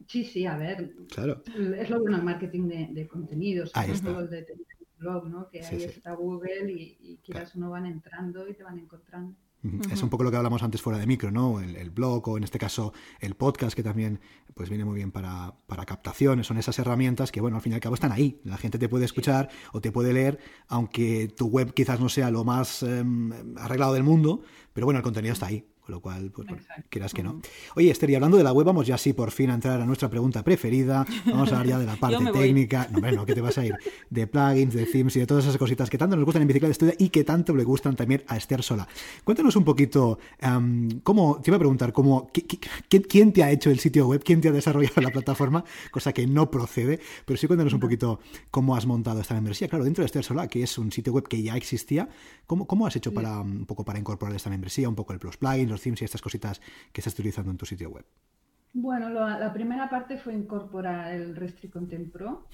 [0.07, 0.93] Sí, sí, a ver.
[1.13, 1.43] Claro.
[1.77, 3.71] Es lo bueno el marketing de, de contenidos.
[3.75, 4.21] Ahí está.
[4.23, 4.45] de
[4.97, 5.49] blog, ¿no?
[5.49, 9.35] Que ahí está Google y, y quieras o no van entrando y te van encontrando.
[9.91, 11.59] Es un poco lo que hablamos antes fuera de micro, ¿no?
[11.59, 14.19] El, blog o en este caso el podcast que también
[14.53, 17.75] pues viene muy bien para, para captaciones, son esas herramientas que bueno, al fin y
[17.75, 18.39] al cabo están ahí.
[18.43, 22.31] La gente te puede escuchar o te puede leer, aunque tu web quizás no sea
[22.31, 24.41] lo más em, arreglado del mundo,
[24.73, 25.65] pero bueno, el contenido está ahí.
[25.85, 26.47] Con lo cual, pues,
[26.89, 27.39] quieras que no.
[27.75, 29.85] Oye, Esther, y hablando de la web, vamos ya sí por fin a entrar a
[29.85, 31.05] nuestra pregunta preferida.
[31.27, 32.87] Vamos a hablar ya de la parte técnica.
[32.91, 33.75] No, bueno, que te vas a ir.
[34.09, 36.69] De plugins, de themes y de todas esas cositas que tanto nos gustan en Bicicleta
[36.69, 38.87] de Estudio y que tanto le gustan también a Esther Sola.
[39.23, 40.17] Cuéntanos un poquito,
[41.03, 42.31] ¿cómo, te iba a preguntar, cómo,
[42.89, 44.23] quién te ha hecho el sitio web?
[44.23, 45.63] ¿Quién te ha desarrollado la plataforma?
[45.91, 48.19] Cosa que no procede, pero sí cuéntanos un poquito
[48.49, 49.67] cómo has montado esta membresía.
[49.67, 52.09] Claro, dentro de Esther Sola, que es un sitio web que ya existía,
[52.47, 55.37] ¿cómo, cómo has hecho para un poco para incorporar esta membresía, un poco el plus
[55.37, 56.61] plugins, los themes y estas cositas
[56.91, 58.05] que estás utilizando en tu sitio web?
[58.73, 62.47] Bueno, la primera parte fue incorporar el Restri Content Pro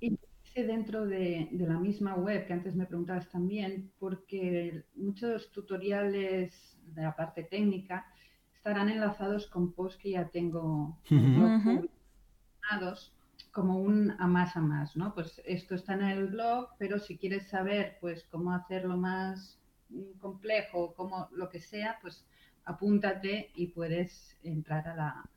[0.00, 0.18] y
[0.62, 7.14] dentro de, la misma web que antes me preguntabas también, porque muchos tutoriales de la
[7.14, 8.06] parte técnica
[8.54, 13.12] estarán enlazados con posts que ya tengo publicados
[13.50, 15.14] como un a más a más, ¿no?
[15.14, 19.60] Pues esto está en el blog, pero si quieres saber pues cómo hacerlo más
[20.18, 22.26] complejo, como lo que sea, pues
[22.64, 25.30] apúntate y puedes entrar a la,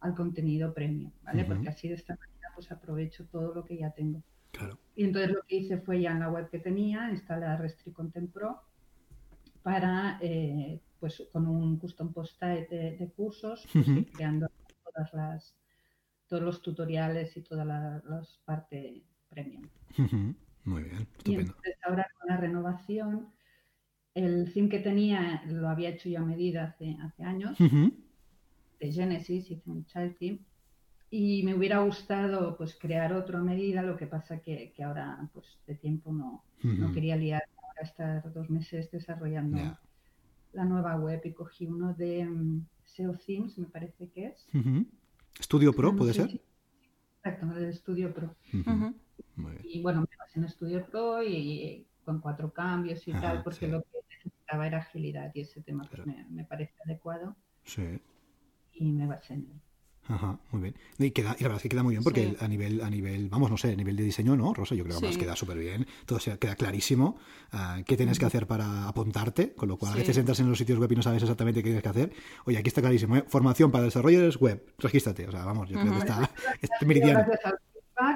[0.00, 1.44] al contenido premium, ¿vale?
[1.44, 4.22] Porque así de esta manera pues aprovecho todo lo que ya tengo.
[4.50, 4.78] Claro.
[4.94, 8.32] Y entonces lo que hice fue ya en la web que tenía, instalar Restri Content
[8.32, 8.60] Pro
[9.62, 14.50] para, eh, pues con un custom post type de, cursos, pues, creando
[14.84, 15.56] todas las,
[16.26, 19.68] todos los tutoriales y todas las partes premium.
[20.64, 21.30] Muy bien, estupendo.
[21.30, 23.28] Y entonces ahora con la renovación
[24.14, 29.50] el theme que tenía lo había hecho yo a medida hace, hace años, de Genesis,
[29.50, 30.38] hice un child theme,
[31.10, 35.28] y me hubiera gustado pues crear otro a medida, lo que pasa que, que ahora
[35.32, 39.58] pues de tiempo no, no quería liar ahora estar dos meses desarrollando
[40.52, 44.46] la nueva web y cogí uno de um, SEO Themes, me parece que es.
[45.40, 46.40] ¿Studio Pro puede ser?
[47.22, 48.34] Exacto, el Studio Pro.
[49.64, 53.82] Y bueno, me pasé en Studio Pro y con cuatro cambios y tal, porque lo
[53.82, 53.99] que
[54.50, 57.36] necesitaba era agilidad y ese tema pues, me, parece adecuado.
[57.64, 58.00] Sí.
[58.72, 59.60] Y me basé en él.
[60.08, 60.74] Ajá, muy bien.
[60.98, 63.28] Y, queda, y la verdad es que queda muy bien porque a nivel, a nivel,
[63.28, 64.74] vamos, no sé, a nivel de diseño, ¿no, Rosa?
[64.74, 65.86] Yo creo que queda súper bien.
[66.04, 67.16] Todo queda clarísimo
[67.52, 70.58] uh, qué tienes que hacer para apuntarte, con lo cual a veces entras en los
[70.58, 72.12] sitios web y no sabes exactamente qué tienes que hacer.
[72.44, 73.24] Oye, aquí está clarísimo, ¿eh?
[73.28, 74.64] Formación para desarrolladores web.
[74.78, 75.28] Regístrate.
[75.28, 77.26] O sea, vamos, yo creo que está, está meridiano.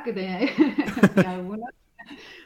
[0.07, 0.13] De,
[1.15, 1.69] de algunos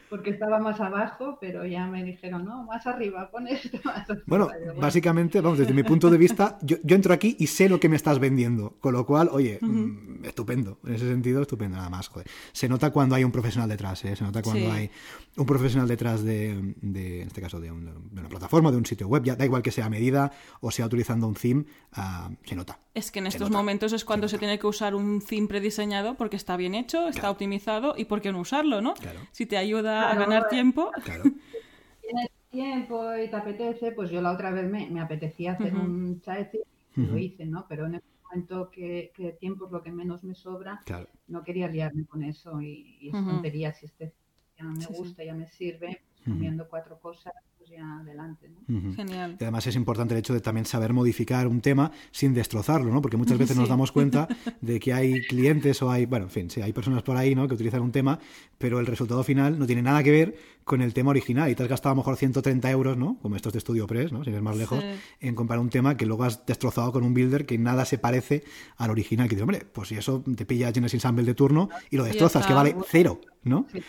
[0.09, 4.25] porque estaba más abajo, pero ya me dijeron, no, más arriba, pon esto más arriba.
[4.27, 4.49] Bueno,
[4.81, 7.89] básicamente, vamos, desde mi punto de vista, yo, yo, entro aquí y sé lo que
[7.89, 12.09] me estás vendiendo, con lo cual, oye, mm, estupendo, en ese sentido, estupendo, nada más,
[12.09, 12.27] joder.
[12.53, 14.17] Se nota cuando hay un profesional detrás, ¿eh?
[14.17, 14.91] se nota cuando hay
[15.37, 19.23] un profesional detrás de, de en este caso, de, una plataforma, de un sitio web,
[19.25, 21.65] ya da igual que sea a medida o sea utilizando un theme,
[21.97, 22.79] uh, se nota.
[22.95, 26.17] Es que en estos nota, momentos es cuando se tiene que usar un theme prediseñado
[26.17, 27.33] porque está bien hecho, está Claro.
[27.33, 28.95] optimizado y por qué no usarlo, ¿no?
[28.95, 29.21] Claro.
[29.33, 30.91] Si te ayuda a ganar tiempo.
[31.05, 31.25] Claro.
[32.01, 36.21] tienes tiempo y te apetece, pues yo la otra vez me, me apetecía hacer un
[36.21, 37.67] chat y lo hice, ¿no?
[37.69, 41.09] Pero en el momento que, que tiempo es lo que menos me sobra, Claro.
[41.27, 44.15] no quería liarme con eso y, y es tontería si este
[44.57, 44.95] ya me Sí, sí.
[44.95, 46.31] gusta, ya me sirve, pues, Ujú.
[46.31, 47.33] cambiando cuatro cosas,
[47.69, 48.51] pues ya adelante.
[48.97, 49.37] Genial.
[49.41, 53.01] Y además es importante el hecho de también saber modificar un tema sin destrozarlo, ¿no?
[53.01, 54.29] Porque muchas veces nos damos cuenta
[54.61, 57.49] de que hay clientes o hay, bueno, en fin, sí, hay personas por ahí, ¿no?
[57.49, 58.19] Que utilizan un tema,
[58.59, 61.63] pero el resultado final no tiene nada que ver con el tema original y te
[61.63, 63.19] has gastado a lo mejor 130 euros, ¿no?
[63.23, 64.23] Como estos de Studio Press, ¿no?
[64.25, 64.87] Sin ir más lejos, Sí.
[65.21, 68.45] en comprar un tema que luego has destrozado con un builder que nada se parece
[68.77, 69.29] al original.
[69.29, 72.09] Que dices, hombre, pues si eso te pilla Genesis Ensemble de turno y lo Y
[72.09, 72.49] destrozas, está.
[72.49, 73.67] que vale cero, ¿no?
[73.73, 73.81] Sí,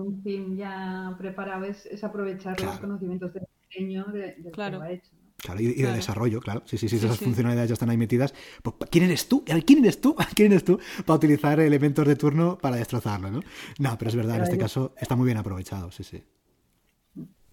[0.00, 2.72] un team ya preparado es, es aprovechar Claro.
[2.72, 4.72] los conocimientos de diseño de, del Claro.
[4.72, 5.10] que lo ha hecho.
[5.12, 5.26] ¿no?
[5.38, 5.96] Claro, y, y de Claro.
[5.96, 6.62] desarrollo, claro.
[6.64, 7.24] Sí, sí, sí, esas sí.
[7.24, 8.34] funcionalidades ya están ahí metidas.
[8.62, 9.44] Pues, ¿Quién eres tú?
[9.44, 10.16] ¿Quién eres tú?
[10.34, 13.40] ¿Quién eres tú para utilizar elementos de turno para destrozarlo, no?
[13.78, 16.22] No, pero es verdad, en este caso está muy bien aprovechado, sí, sí.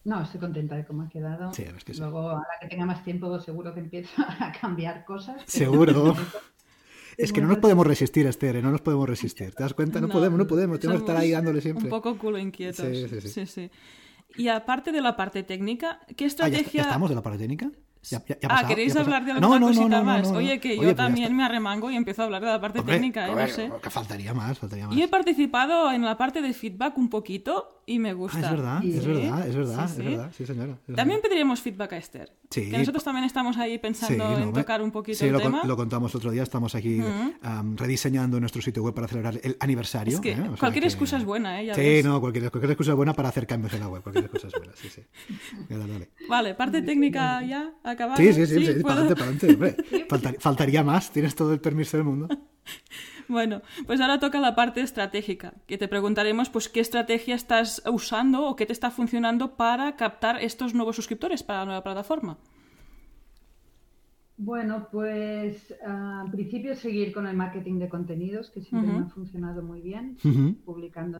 [0.05, 1.53] No, estoy contenta de cómo ha quedado.
[1.53, 1.99] Sí, es que sí.
[2.01, 5.41] Luego, a la que tenga más tiempo, seguro que empiezo a cambiar cosas.
[5.45, 6.13] Seguro.
[7.17, 8.61] Es que no nos podemos resistir, Esther, ¿eh?
[8.61, 9.53] no nos podemos resistir.
[9.53, 9.99] ¿Te das cuenta?
[10.01, 10.79] No, No, podemos, no podemos.
[10.79, 11.85] Tenemos que estar ahí dándole siempre.
[11.85, 12.85] Un poco culo inquietos.
[12.85, 13.45] Sí, sí, sí.
[13.45, 13.71] sí.
[14.35, 16.81] Y aparte de la parte técnica, ¿qué Ah, ¿ya, estrategia...
[16.81, 17.71] ya estamos de la parte técnica?
[18.09, 18.67] ¿Ya, ya- ya ah, pasado?
[18.67, 20.23] ¿queréis ¿Ya ha hablar de alguna No, cosita no, más?
[20.27, 20.37] no, no.
[20.39, 22.79] Oye, que yo Oye, ya también me arremango y empiezo a hablar de la parte
[22.79, 23.35] Hombre, técnica, ¿eh?
[23.35, 23.71] ver, sé.
[23.81, 24.95] que faltaría más, faltaría más.
[24.95, 28.39] Yo he participado en la parte de feedback un poquito y me Ah, gusta.
[28.39, 28.93] es verdad, Sí.
[28.97, 30.01] es verdad, es verdad, Sí, es sí.
[30.11, 30.73] verdad, sí señora.
[30.85, 31.21] sí, También señora.
[31.23, 32.31] pediremos feedback a Esther.
[32.49, 32.69] Sí.
[32.69, 35.63] Que nosotros también estamos ahí pensando en tocar un poquito sí, el lo, con- tema.
[35.65, 37.01] lo contamos otro día, estamos aquí
[37.41, 40.13] am, rediseñando nuestro sitio web para celebrar el aniversario.
[40.15, 40.39] Es que ¿eh?
[40.39, 41.65] O sea cualquier que- excusa es buena, ¿eh?
[41.67, 42.05] Ya sí, ves.
[42.05, 44.53] no, cualquier, cualquier excusa es buena para hacer cambios en la web, cualquier excusa es
[44.53, 45.01] buena, sí, sí.
[45.69, 46.09] Dale, dale.
[46.29, 48.17] Vale, parte técnica ya acabada.
[48.17, 49.77] Sí, sí, sí, sí, para adelante, para adelante, hombre.
[50.09, 52.27] Faltar- faltaría más, tienes todo el permiso del mundo.
[53.29, 58.45] Bueno, pues ahora toca la parte estratégica, que te preguntaremos pues qué estrategia estás usando
[58.45, 62.37] o qué te está funcionando para captar estos nuevos suscriptores para la nueva plataforma.
[64.37, 68.99] Bueno, pues ah, en principio seguir con el marketing de contenidos, que siempre Ujú.
[68.99, 70.17] me ha funcionado muy bien,
[70.65, 71.19] publicando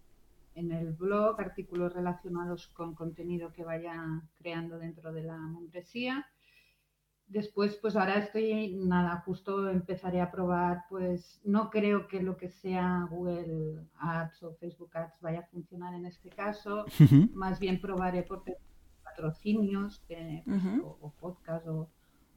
[0.56, 6.26] en el blog artículos relacionados con contenido que vaya creando dentro de la membresía.
[7.28, 12.50] Después, pues ahora estoy, nada, justo empezaré a probar, pues no creo que lo que
[12.50, 16.86] sea Google Ads o Facebook Ads vaya a funcionar en este caso,
[17.34, 18.44] más bien probaré por
[19.04, 20.44] patrocinios pues,
[20.84, 21.90] o, o podcast o,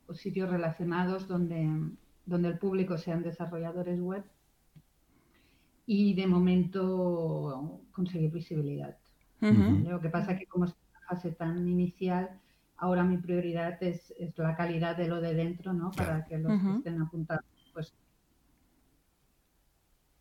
[0.06, 1.68] o sitios relacionados donde,
[2.24, 4.24] donde el público sean desarrolladores web.
[5.88, 8.96] Y de momento conseguir visibilidad.
[9.40, 12.40] Lo que pasa que como es una fase tan inicial,
[12.78, 15.90] ahora mi prioridad es, es la calidad de lo de dentro, ¿no?
[15.90, 16.10] Claro.
[16.12, 17.94] Para que los que estén apuntados, pues.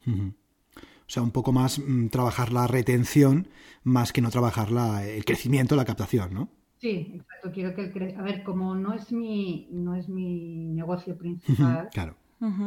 [0.07, 3.47] O sea, un poco más mm, trabajar la retención
[3.83, 6.49] más que no trabajar la, el crecimiento, la captación, ¿no?
[6.77, 7.51] sí, exacto.
[7.51, 11.89] Quiero que el cre- a ver, como no es mi no es mi negocio principal,
[11.91, 12.15] Claro.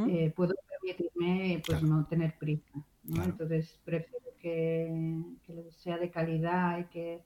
[0.09, 1.95] Eh, puedo permitirme pues Claro.
[1.95, 3.15] no tener prisa ¿no?
[3.15, 3.31] Claro.
[3.31, 7.23] entonces prefiero que, que sea de calidad y que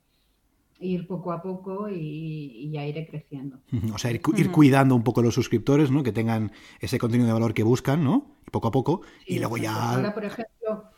[0.83, 3.61] ir poco a poco y, y ya iré creciendo.
[3.95, 4.55] O sea, ir, cu- ir Ujú.
[4.57, 6.03] cuidando un poco los suscriptores, ¿no?
[6.03, 8.37] Que tengan ese contenido de valor que buscan, ¿no?
[8.47, 9.03] Y poco a poco.
[9.27, 9.93] y luego ya.
[9.95, 10.91] ahora por ejemplo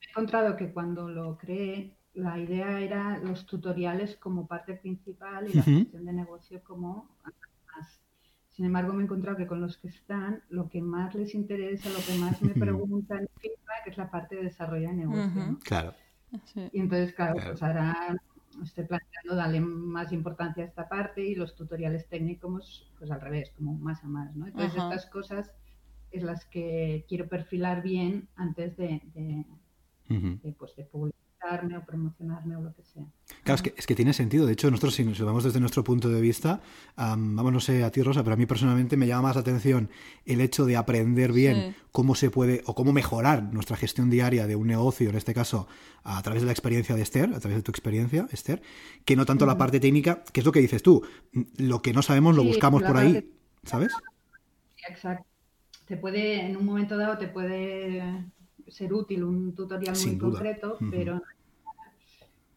[0.00, 5.54] he encontrado que cuando lo creé la idea era los tutoriales como parte principal y
[5.54, 5.70] la Ujú.
[5.70, 7.08] gestión de negocio como
[7.76, 8.00] más
[8.50, 11.90] sin embargo, me he encontrado que con los que están, lo que más les interesa,
[11.90, 15.58] lo que más me preguntan feedback es la parte de desarrollo de negocio.
[15.62, 15.94] Claro.
[16.44, 16.68] Sí.
[16.72, 17.50] Y entonces, claro, Claro.
[17.52, 18.16] pues ahora
[18.62, 23.52] estoy planteando darle más importancia a esta parte y los tutoriales técnicos, pues al revés,
[23.56, 24.46] como más a más, ¿no?
[24.46, 24.94] Entonces, Ajá.
[24.94, 25.54] estas cosas
[26.10, 29.46] es las que quiero perfilar bien antes de, de,
[30.10, 30.40] Ujú.
[30.42, 33.07] de, pues, de publicitarme o promocionarme o lo que sea.
[33.48, 34.46] Claro, es que, es que tiene sentido.
[34.46, 36.60] De hecho, nosotros, si nos vamos desde nuestro punto de vista,
[36.96, 39.40] am, vamos, no sé a ti, Rosa, pero a mí personalmente me llama más la
[39.40, 39.88] atención
[40.26, 41.82] el hecho de aprender bien Sí.
[41.92, 45.66] cómo se puede o cómo mejorar nuestra gestión diaria de un negocio, en este caso,
[46.04, 48.60] a través de la experiencia de Esther, a través de tu experiencia, Esther,
[49.04, 51.02] que no tanto la parte técnica, que es lo que dices tú.
[51.56, 53.28] Lo que no sabemos lo Sí, buscamos por ahí, parte-
[53.64, 53.92] ¿sabes?
[54.88, 55.24] Exacto.
[55.86, 58.24] Te puede, en un momento dado, te puede
[58.68, 60.30] ser útil un tutorial muy duda.
[60.38, 61.22] concreto, pero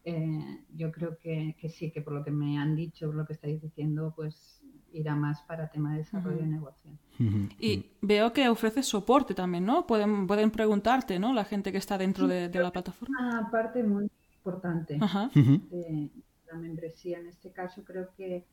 [0.04, 3.26] eh, yo creo que, que sí, que por lo que me han dicho, por lo
[3.26, 6.90] que estáis diciendo, pues irá más para tema de desarrollo de negocio.
[7.18, 7.48] Ujú.
[7.58, 9.86] Y veo que ofreces soporte también, ¿no?
[9.86, 11.32] Pueden, pueden preguntarte, ¿no?
[11.32, 13.16] La gente que está dentro de, de la plataforma.
[13.18, 16.10] Una parte muy importante de
[16.50, 18.44] la membresía, en este caso, creo que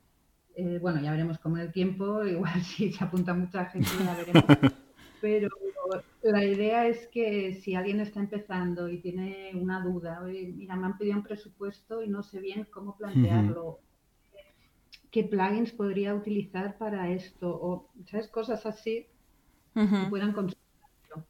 [0.56, 4.44] eh, bueno, ya veremos cómo el tiempo, igual si se apunta mucha gente, ya veremos.
[5.22, 5.50] Pero
[6.24, 10.98] la idea es que si alguien está empezando y tiene una duda, mira, me han
[10.98, 13.80] pedido un presupuesto y no sé bien cómo plantearlo,
[15.12, 18.28] qué plugins podría utilizar para esto, o, ¿sabes?
[18.28, 19.08] Cosas así
[19.74, 21.26] que puedan consultarlo.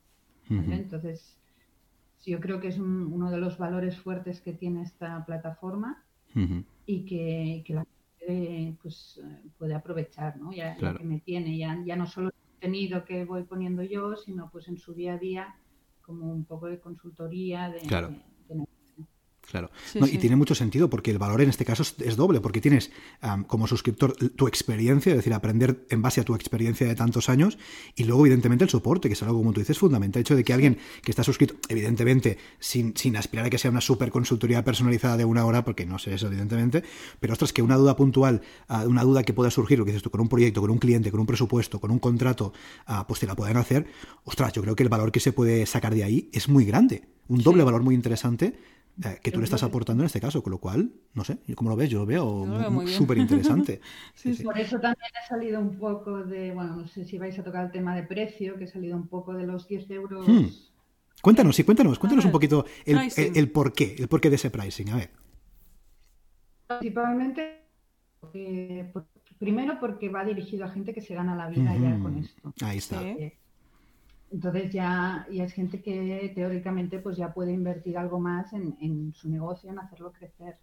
[0.50, 1.38] Entonces,
[2.26, 6.04] yo creo que es uno de los valores fuertes que tiene esta plataforma
[6.86, 7.86] y que, la
[8.20, 9.22] gente pues,
[9.58, 10.52] puede aprovechar, ¿no?
[10.52, 14.68] Ya, que me tiene, ya, ya no solo contenido que voy poniendo yo, sino pues
[14.68, 15.55] en su día a día
[16.01, 18.14] como un poco de consultoría, de, Claro.
[20.12, 22.91] Y tiene mucho sentido porque el valor en este caso es, doble, porque tienes
[23.47, 27.58] como suscriptor tu experiencia, es decir, aprender en base a tu experiencia de tantos años,
[27.95, 30.20] y luego, evidentemente, el soporte, que es algo, como tú dices, fundamental.
[30.20, 33.72] El hecho de que alguien que está suscrito, evidentemente, sin, sin aspirar a que sea
[33.72, 36.84] una super consultoría personalizada de una hora, porque no sé eso, evidentemente,
[37.20, 40.04] pero ostras, que una duda puntual, ah, una duda que pueda surgir, lo que dices
[40.04, 42.54] tú, con un proyecto, con un cliente, con un presupuesto, con un contrato,
[42.86, 43.88] ah, pues te la pueden hacer.
[44.24, 47.08] Ostras, yo creo que el valor que se puede sacar de ahí es muy grande.
[47.28, 48.58] Un doble valor muy interesante
[49.04, 51.70] eh, que tú le estás aportando en este caso, con lo cual, no sé, ¿cómo
[51.70, 51.90] lo ves?
[51.90, 53.80] Yo lo veo súper interesante.
[54.44, 57.66] Por eso también he salido un poco de, bueno, no sé si vais a tocar
[57.66, 60.28] el tema de precio, que he salido un poco de los 10 euros.
[60.28, 60.48] Hmm.
[61.22, 64.96] Cuéntanos, sí, cuéntanos, cuéntanos un poquito el, el, porqué, el porqué de ese pricing, a
[64.98, 65.12] ver.
[66.68, 67.66] Principalmente,
[69.38, 72.54] primero porque va dirigido a gente que se gana la vida ya con esto.
[72.62, 73.02] Ahí está.
[74.32, 79.30] Entonces ya, ya es gente que teóricamente pues ya puede invertir algo más en, su
[79.30, 80.58] negocio, en hacerlo crecer.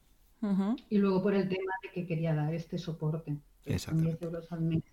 [0.89, 3.37] Y luego por el tema de que quería dar este soporte.
[3.65, 4.03] Exacto.
[4.03, 4.85] 10 euros al mes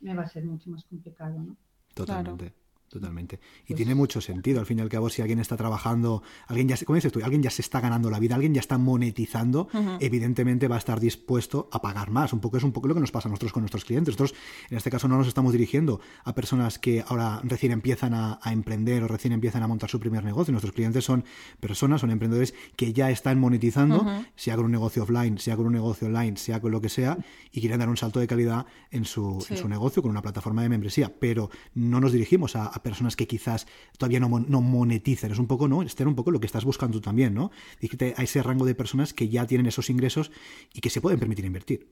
[0.00, 1.56] me va a ser mucho más complicado, ¿no?
[1.94, 2.52] Totalmente.
[2.88, 3.40] Totalmente.
[3.64, 6.68] Y pues tiene mucho sentido, al fin y al cabo, si alguien está trabajando, alguien
[6.68, 9.68] ya, como dices tú, alguien ya se está ganando la vida, alguien ya está monetizando,
[9.98, 12.32] evidentemente va a estar dispuesto a pagar más.
[12.32, 14.14] Un poco es un poco lo que nos pasa a nosotros con nuestros clientes.
[14.14, 14.38] Nosotros,
[14.70, 19.02] en este caso, no nos estamos dirigiendo a personas que ahora recién empiezan a, emprender
[19.02, 20.52] o recién empiezan a montar su primer negocio.
[20.52, 21.24] Nuestros clientes son
[21.58, 24.06] personas, son emprendedores que ya están monetizando,
[24.36, 27.18] sea con un negocio offline, sea con un negocio online, sea con lo que sea,
[27.50, 30.62] y quieren dar un salto de calidad en su, en su negocio con una plataforma
[30.62, 31.12] de membresía.
[31.18, 33.66] Pero no nos dirigimos a personas que quizás
[33.98, 35.32] todavía no, no moneticen.
[35.32, 35.82] Es un poco, ¿no?
[35.82, 37.50] Este un poco lo que estás buscando también, ¿no?
[37.80, 40.30] Dígate a ese rango de personas que ya tienen esos ingresos
[40.72, 41.88] y que se pueden permitir invertir.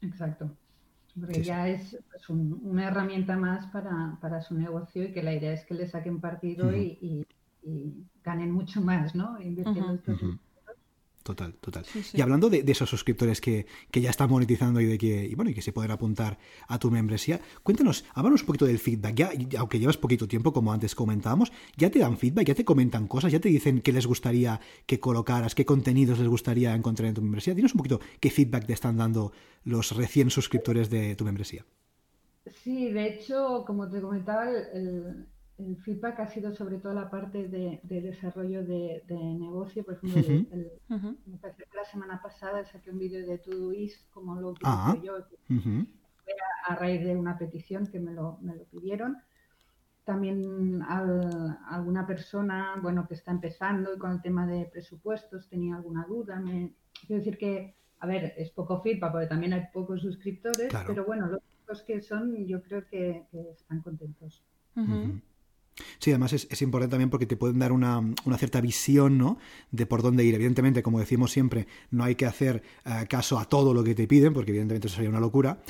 [0.00, 0.50] Exacto.
[1.18, 5.64] Porque ya es pues, una herramienta más para, su negocio y que la idea es
[5.64, 7.26] que le saquen partido y,
[8.24, 9.40] ganen mucho más, ¿no?
[9.40, 10.22] Invirtiendo estos
[11.28, 11.84] Total, total.
[12.14, 15.54] Y hablando de, esos suscriptores que, ya están monetizando y de que, y bueno, y
[15.54, 19.14] que se pueden apuntar a tu membresía, cuéntanos, háblanos un poquito del feedback.
[19.14, 23.06] Ya, aunque llevas poquito tiempo, como antes comentábamos, ya te dan feedback, ya te comentan
[23.06, 27.14] cosas, ya te dicen qué les gustaría que colocaras, qué contenidos les gustaría encontrar en
[27.14, 27.52] tu membresía.
[27.52, 29.32] Dinos un poquito qué feedback te están dando
[29.64, 31.66] los recién suscriptores de tu membresía.
[32.46, 35.26] Sí, de hecho, como te comentaba, el
[35.58, 39.84] el feedback ha sido sobre todo la parte de, desarrollo de, negocio.
[39.84, 40.46] Por ejemplo,
[40.88, 44.96] me parece que la semana pasada saqué un vídeo de Todoist, como lo utilizo ah,
[45.02, 45.16] yo,
[46.68, 49.18] a, raíz de una petición que me lo, me lo pidieron.
[50.04, 56.06] También alguna persona, bueno, que está empezando y con el tema de presupuestos tenía alguna
[56.06, 56.38] duda.
[56.38, 56.72] Me,
[57.06, 61.28] quiero decir que, a ver, es poco feedback porque también hay pocos suscriptores, pero bueno,
[61.66, 64.44] los, que son, yo creo que, están contentos.
[65.98, 68.02] Sí, además es, importante también porque te pueden dar una,
[68.36, 69.38] cierta visión ¿no?
[69.70, 70.34] de por dónde ir.
[70.34, 74.06] Evidentemente, como decimos siempre, no hay que hacer eh, caso a todo lo que te
[74.06, 75.60] piden, porque evidentemente eso sería una locura,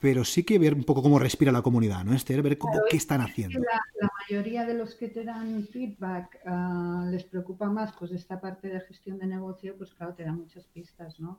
[0.00, 2.14] pero sí que ver un poco cómo respira la comunidad, ¿no?
[2.14, 3.58] Esther, ver cómo, qué están haciendo.
[3.60, 8.68] La, mayoría de los que te dan feedback ah, les preocupa más pues esta parte
[8.68, 11.38] de gestión de negocio, pues claro, te dan muchas pistas, ¿no?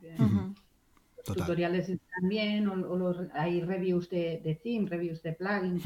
[1.27, 5.83] Los tutoriales están bien, o, hay reviews de, de theme, reviews de plugins,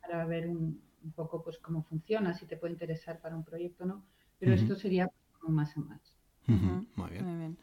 [0.00, 3.84] para ver un, un poco pues cómo funciona, si te puede interesar para un proyecto
[3.84, 4.04] o no,
[4.38, 6.00] pero esto sería como más a más.
[6.46, 7.56] Muy bien.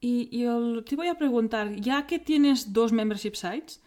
[0.00, 0.44] Y,
[0.84, 3.82] te voy a preguntar, ya que tienes dos membership sites,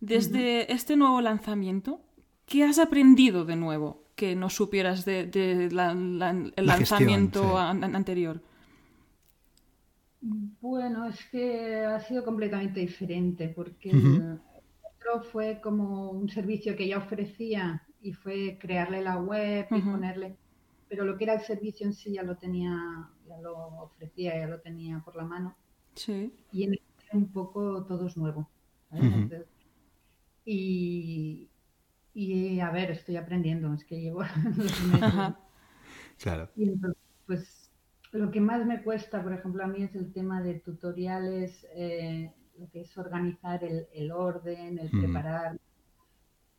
[0.00, 2.00] desde este nuevo lanzamiento,
[2.46, 8.42] ¿qué has aprendido de nuevo que no supieras del de, el lanzamiento anterior?
[10.20, 14.40] Bueno, es que ha sido completamente diferente porque el
[14.96, 20.36] otro fue como un servicio que ya ofrecía y fue crearle la web y ponerle,
[20.88, 24.46] pero lo que era el servicio en sí ya lo tenía, ya lo ofrecía, ya
[24.48, 25.56] lo tenía por la mano.
[25.94, 26.32] Sí.
[26.52, 28.48] Y en este un poco todo es nuevo.
[30.44, 31.50] y,
[32.14, 34.22] y a ver, estoy aprendiendo, es que llevo
[36.18, 36.48] Claro.
[36.54, 37.70] Y entonces, pues
[38.12, 41.66] lo que más me cuesta, por ejemplo, a mí es el tema de tutoriales.
[41.74, 45.58] Eh, lo que es organizar el, el orden, el preparar,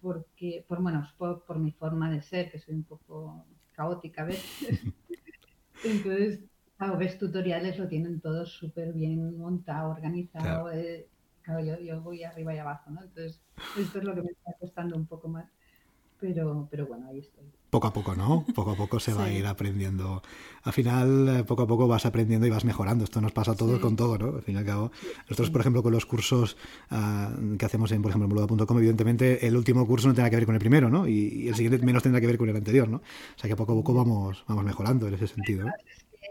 [0.04, 4.26] porque, por, bueno, por, por mi forma de ser, que soy un poco caótica a
[4.26, 4.82] veces.
[5.86, 6.42] Entonces,
[6.78, 10.66] claro, ves tutoriales, lo tienen todo súper bien montado, organizado.
[10.66, 10.78] Claro.
[10.78, 11.08] eh,
[11.42, 13.02] claro, yo, yo voy arriba y abajo, ¿no?
[13.02, 13.42] Entonces,
[13.80, 15.50] esto es lo que me está costando un poco más.
[16.20, 17.46] Pero, pero bueno, ahí estoy.
[17.74, 18.46] Poco a poco, ¿no?
[18.54, 20.22] Poco a poco se va a ir aprendiendo.
[20.64, 23.04] Al final, eh, poco a poco vas aprendiendo y vas mejorando.
[23.04, 23.82] Esto nos pasa a todos Sí.
[23.82, 24.28] con todo, ¿no?
[24.38, 24.92] Al fin y al cabo.
[25.24, 26.56] Nosotros, por ejemplo, con los cursos
[26.92, 30.46] ah, que hacemos en, por ejemplo, boluda.com, evidentemente el último curso no tendrá que ver
[30.46, 31.08] con el primero, ¿no?
[31.08, 32.98] Y, y el siguiente menos tendrá que ver con el anterior, ¿no?
[32.98, 35.66] O sea que poco a poco vamos, vamos mejorando en ese sentido.
[35.66, 35.72] ¿no?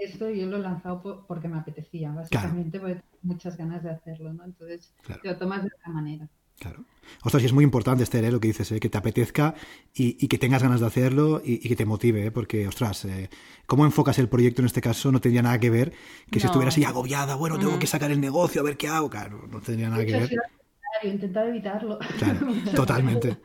[0.01, 3.91] Esto yo lo he lanzado po- porque me apetecía, básicamente, porque tengo muchas ganas de
[3.91, 4.45] hacerlo, ¿no?
[4.45, 5.21] Entonces, Claro.
[5.23, 6.29] te lo tomas de otra manera.
[6.63, 6.85] Claro.
[7.25, 8.31] Ostras, y es muy importante, Esther, ¿eh?
[8.31, 8.79] lo que dices, ¿eh?
[8.79, 9.55] que te apetezca
[9.93, 12.31] y, y que tengas ganas de hacerlo y, y que te motive, ¿eh?
[12.31, 13.29] porque, ostras, eh,
[13.67, 15.93] cómo enfocas el proyecto en este caso no tendría nada que ver
[16.31, 16.51] que si No.
[16.51, 17.81] estuvieras ahí agobiada, bueno, tengo Ujú.
[17.81, 20.31] que sacar el negocio, a ver qué hago, claro, no tendría nada que ver.
[21.03, 21.99] intentar evitarlo.
[22.19, 22.47] Claro,
[22.77, 23.39] totalmente.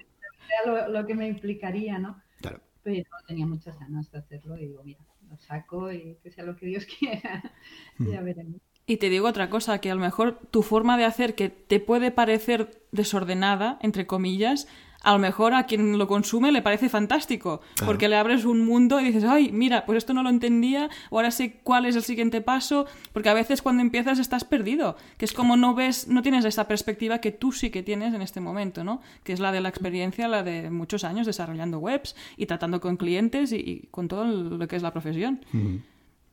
[0.66, 2.22] Lo, lo que me implicaría, ¿no?
[2.40, 2.62] Claro.
[2.84, 6.56] Pero tenía muchas ganas de hacerlo y digo, mira, lo saco y que sea lo
[6.56, 7.52] que Dios quiera.
[7.98, 8.12] Mm.
[8.12, 8.62] ya veremos.
[8.90, 11.80] Y te digo otra cosa, que a lo mejor tu forma de hacer que te
[11.82, 14.66] puede parecer desordenada, entre comillas,
[15.04, 17.86] a lo mejor a quien lo consume le parece fantástico, Claro.
[17.86, 21.18] porque le abres un mundo y dices, ay, mira, pues esto no lo entendía, o
[21.18, 25.26] ahora sé cuál es el siguiente paso, porque a veces cuando empiezas estás perdido, que
[25.26, 28.40] es como no ves, no tienes esa perspectiva que tú sí que tienes en este
[28.40, 29.02] momento, ¿no?
[29.24, 32.96] Que es la de la experiencia, la de muchos años desarrollando webs y tratando con
[32.98, 35.42] clientes y, y con todo lo que es la profesión.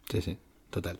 [0.09, 0.39] Sí, sí,
[0.75, 0.99] total.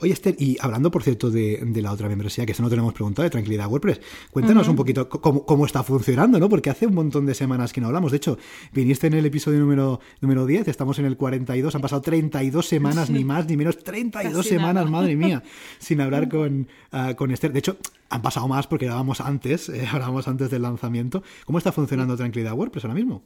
[0.00, 2.76] Oye, Esther, y hablando, por cierto, de, de la otra membresía, que eso no te
[2.76, 4.00] lo hemos preguntado, de Tranquilidad WordPress,
[4.30, 6.48] cuéntanos un poquito cómo, cómo está funcionando, ¿no?
[6.48, 8.12] Porque hace un montón de semanas que no hablamos.
[8.12, 8.38] De hecho,
[8.72, 13.10] viniste en el episodio número, número 10, estamos en el 42, han pasado 32 semanas,
[13.10, 14.90] ni más ni menos, 32 Casi semanas, nada.
[14.90, 15.42] madre mía,
[15.78, 17.52] sin hablar con, ah, con Esther.
[17.52, 17.76] De hecho,
[18.08, 21.22] han pasado más porque grabamos antes, eh, grabamos antes del lanzamiento.
[21.44, 23.22] ¿Cómo está funcionando Tranquilidad WordPress ahora mismo?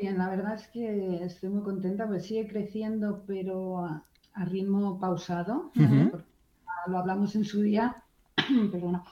[0.00, 4.02] Bien, la verdad es que estoy muy contenta, pues sigue creciendo, pero
[4.34, 5.72] a, ritmo pausado.
[5.74, 6.26] Porque,
[6.66, 8.04] ah, lo hablamos en su día,
[8.72, 9.04] perdona,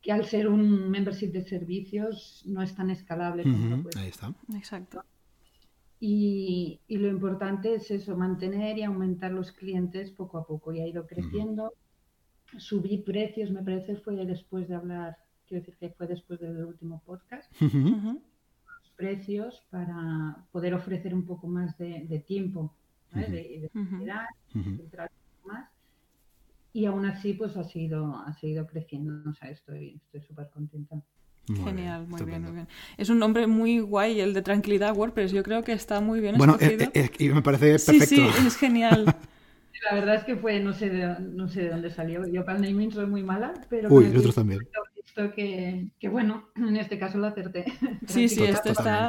[0.00, 4.00] que al ser un membership de servicios no es tan escalable como lo Ujú, puede
[4.00, 4.34] Ahí está.
[4.54, 5.04] Exacto.
[6.00, 10.72] Y, y lo importante es eso, mantener y aumentar los clientes poco a poco.
[10.72, 11.74] Y ha ido creciendo.
[12.56, 15.16] Subí precios, me parece, fue después de hablar,
[15.46, 21.46] quiero decir que fue después del último podcast, los precios para poder ofrecer un poco
[21.46, 22.74] más de, de tiempo,
[23.12, 23.28] ¿vale?
[23.30, 23.70] De, y de
[25.44, 25.68] más.
[26.72, 29.28] Y aún así, pues ha seguido, ha seguido creciendo.
[29.28, 31.02] O sea, estoy estoy súper contenta.
[31.48, 32.68] Muy bien, Genial, muy bien, muy bien.
[32.96, 35.32] Es un nombre muy guay, el de Tranquilidad WordPress.
[35.32, 36.92] Yo creo que está muy bien Bueno, eh, escogido.
[36.94, 38.14] eh, y me parece sí, perfecto.
[38.38, 39.04] sí, es genial.
[39.90, 42.26] La verdad es que fue, no sé de, no sé de dónde salió.
[42.26, 44.60] Yo para el naming soy muy mala, pero Uy, nosotros también.
[45.04, 47.64] Visto que, que, bueno, en este caso lo acerté.
[48.06, 49.08] Sí, sí, esto está-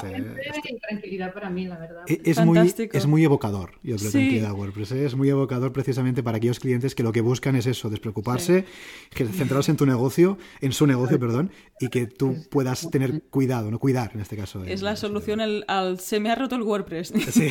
[0.70, 2.04] Y tranquilidad para mí, la verdad.
[2.08, 2.60] E- Es muy,
[2.94, 4.12] es muy evocador, yo creo, Sí.
[4.12, 4.92] Tranquilidad WordPress.
[4.92, 5.06] ¿eh?
[5.06, 8.66] Es muy evocador precisamente para aquellos clientes que lo que buscan es eso, despreocuparse,
[9.14, 13.72] que centrarse en tu negocio, en su negocio, perdón, y que tú puedas tener cuidado,
[13.72, 14.64] no cuidar en este caso.
[14.64, 17.14] es el- la solución al, al se me ha roto el WordPress.
[17.32, 17.50] Sí.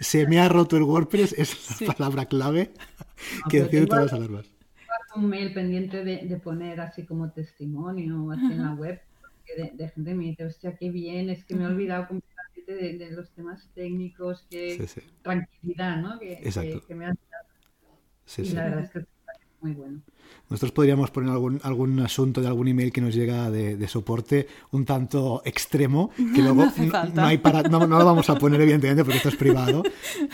[0.00, 1.84] Se me ha roto el WordPress, es la Sí.
[1.86, 2.70] palabra clave
[3.50, 4.50] que enciende todas las alarmas.
[5.16, 9.00] Un mail pendiente de, de poner así como testimonio o así en la web
[9.34, 12.74] porque de, de gente me dice, hostia, qué bien, es que me he olvidado completamente
[12.74, 15.00] de, de los temas técnicos, que Sí, sí.
[15.22, 16.18] tranquilidad, ¿no?
[16.18, 16.80] Que, Exacto.
[16.80, 17.16] que, que me has
[18.26, 18.54] Sí, y sí.
[18.54, 19.06] la verdad es que
[19.60, 20.00] muy bueno.
[20.48, 24.48] Nosotros podríamos poner algún, algún asunto de algún email que nos llega de, de soporte
[24.72, 26.64] un tanto extremo, que luego
[27.14, 29.82] no, hay para, no, no lo vamos a poner evidentemente porque esto es privado,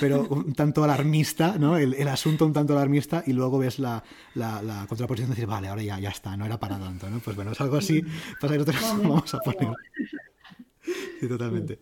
[0.01, 1.77] pero un tanto alarmista, ¿no?
[1.77, 4.03] El, el asunto un tanto alarmista y luego ves la,
[4.35, 7.19] la, la contraposición y dices, vale, ahora ya, ya está, no era para tanto, ¿no?
[7.19, 8.03] Pues bueno, es algo así,
[8.41, 9.75] pasa que nosotros vamos a poner.
[11.21, 11.79] Sí, totalmente.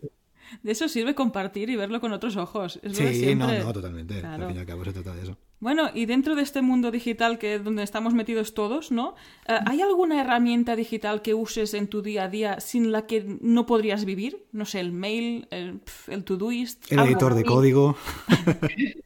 [0.63, 2.79] De eso sirve compartir y verlo con otros ojos.
[2.83, 3.59] Es Sí, no, siempre.
[3.63, 4.19] no, totalmente.
[4.19, 4.43] Claro.
[4.43, 5.37] Al fin y al cabo se trata de eso.
[5.59, 9.15] Bueno, y dentro de este mundo digital que donde estamos metidos todos, ¿no?
[9.47, 13.25] Eh, ¿Hay alguna herramienta digital que uses en tu día a día sin la que
[13.41, 14.45] no podrías vivir?
[14.51, 16.91] No sé, el mail, el, el Todoist.
[16.91, 17.95] El algo editor de código.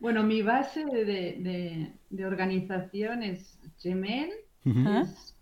[0.00, 4.30] Bueno, mi base de, de- de organización es Gmail,
[4.64, 4.82] Ujú.
[4.84, 5.04] Ah.
[5.06, 5.34] es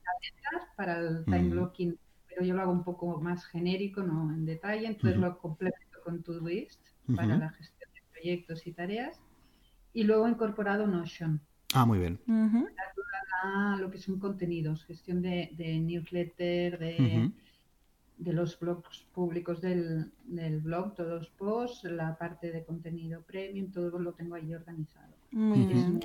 [0.76, 1.50] para el time Mm.
[1.50, 1.98] blocking,
[2.40, 5.26] pero yo lo hago un poco más genérico, no en detalle, entonces Ujú.
[5.26, 6.80] lo complemento con Todoist
[7.14, 7.40] para Ujú.
[7.40, 9.20] la gestión de proyectos y tareas.
[9.92, 11.38] Y luego he incorporado Notion
[11.74, 12.18] Ah, muy bien.
[12.26, 12.66] Ujú.
[13.42, 17.30] a lo que son contenidos, gestión de, de newsletter, de,
[18.16, 23.70] de los blogs públicos del, del blog, todos los posts, la parte de contenido premium,
[23.70, 25.12] todo lo tengo ahí organizado.
[25.32, 26.00] Muy bien.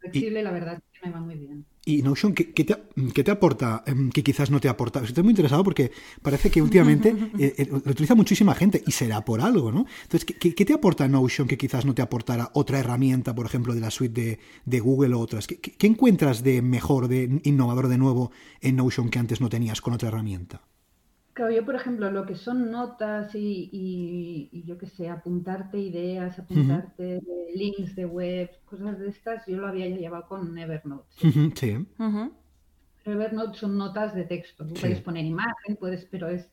[0.00, 1.64] Flexible, la verdad es que me va muy bien.
[1.84, 2.76] Y Notion, ¿qué, qué te,
[3.14, 5.02] qué te aporta em, que quizás no te aporta?
[5.02, 5.90] Estoy muy interesado porque
[6.22, 9.86] parece que últimamente eh, eh, lo utiliza muchísima gente y será por algo, ¿no?
[10.02, 13.74] Entonces, ¿qué- ¿qué, te aporta Notion que quizás no te aportara otra herramienta, por ejemplo,
[13.74, 15.46] de la suite de, de Google o otras?
[15.46, 18.30] ¿Qué, qué- qué encuentras de mejor, de innovador de nuevo
[18.60, 20.62] en Notion que antes no tenías con otra herramienta?
[21.38, 25.78] Claro, yo, por ejemplo, lo que son notas y, y- y yo qué sé, apuntarte
[25.78, 27.20] ideas, apuntarte
[27.54, 31.06] links de web, cosas de estas, yo lo había llevado con Evernote.
[31.10, 31.30] ¿sí?
[33.04, 34.66] Pero Evernote son notas de texto.
[34.66, 34.74] Sí.
[34.80, 36.50] puedes poner imagen, puedes, pero es.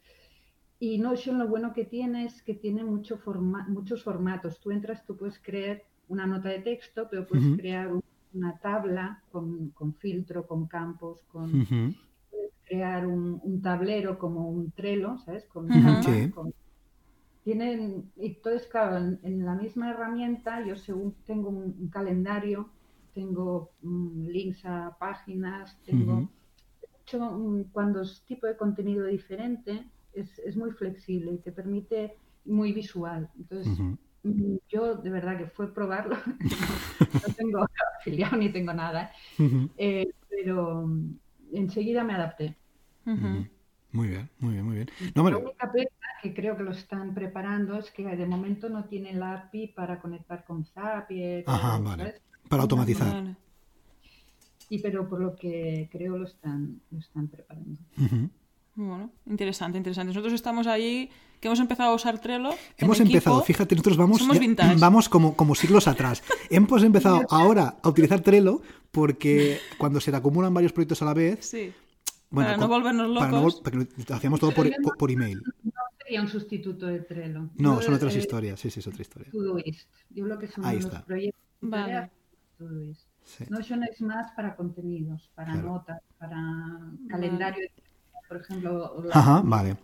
[0.78, 4.60] Y Notion lo bueno que tiene es que tiene mucho forma- muchos formatos.
[4.60, 8.04] Tú entras, tú puedes crear una nota de texto, pero puedes crear un-
[8.36, 11.66] una tabla con, con filtro, con campos, con
[12.66, 15.46] crear un, un tablero como un Trello, ¿sabes?
[15.48, 15.80] Con Ujú.
[15.84, 16.34] Canva, Sí.
[16.34, 16.54] con-
[17.44, 22.72] Tienen, y entonces, claro, en, en la misma herramienta, yo según tengo un, un calendario,
[23.14, 26.28] tengo mm, links a páginas, tengo Ujú.
[27.00, 32.20] mucho, mm, cuando es tipo de contenido diferente, es, es muy flexible y te permite
[32.46, 33.30] muy visual.
[33.38, 33.98] Entonces, Ujú.
[34.24, 36.18] mm, yo de verdad que fue probarlo.
[37.24, 37.60] no tengo
[38.00, 39.70] afiliado ni tengo nada, Ujú.
[39.78, 40.90] eh, pero
[41.58, 42.56] enseguida me adapté.
[43.06, 43.48] Ujú.
[43.92, 44.90] Muy bien, muy bien, muy bien.
[45.16, 45.90] No, La única pena
[46.22, 50.00] que creo que lo están preparando es que de momento no tienen la API para
[50.02, 51.46] conectar con Zapier.
[51.48, 52.04] Ajá, vale.
[52.04, 52.22] ¿sabes?
[52.50, 53.14] para automatizar.
[53.14, 53.36] Vale.
[54.70, 57.80] Y pero por lo que creo lo están, lo están preparando.
[57.98, 58.30] Ujú.
[58.76, 60.10] Bueno, interesante, interesante.
[60.10, 61.10] Nosotros estamos ahí,
[61.40, 62.52] que hemos empezado a usar Trello.
[62.52, 63.14] en Hemos equipo.
[63.16, 64.76] empezado, fíjate, nosotros vamos, Somos ya- vintage.
[64.80, 66.22] vamos como, como siglos atrás.
[66.50, 68.62] Hemos empezado ahora a utilizar Trello
[68.92, 71.72] porque cuando se te acumulan varios proyectos a la vez, Sí.
[72.30, 73.60] bueno, Para no volvernos para no locos.
[73.60, 75.42] vol- porque lo hacíamos todo por, por- por email.
[75.64, 75.72] No
[76.04, 77.50] sería un sustituto de Trello.
[77.56, 79.32] No, son otras eh, historias, sí, sí, es otra historia.
[79.32, 79.90] Todoist.
[80.10, 81.06] Yo lo que son Ahí los está.
[81.06, 82.12] proyectos Vale.
[82.58, 83.08] Todoist.
[83.24, 83.46] Sí.
[83.50, 85.68] Notion es más para contenidos, para Claro.
[85.70, 86.38] notas, para
[87.10, 87.68] calendario.
[88.28, 89.78] Por ejemplo, la- Ajá, vale.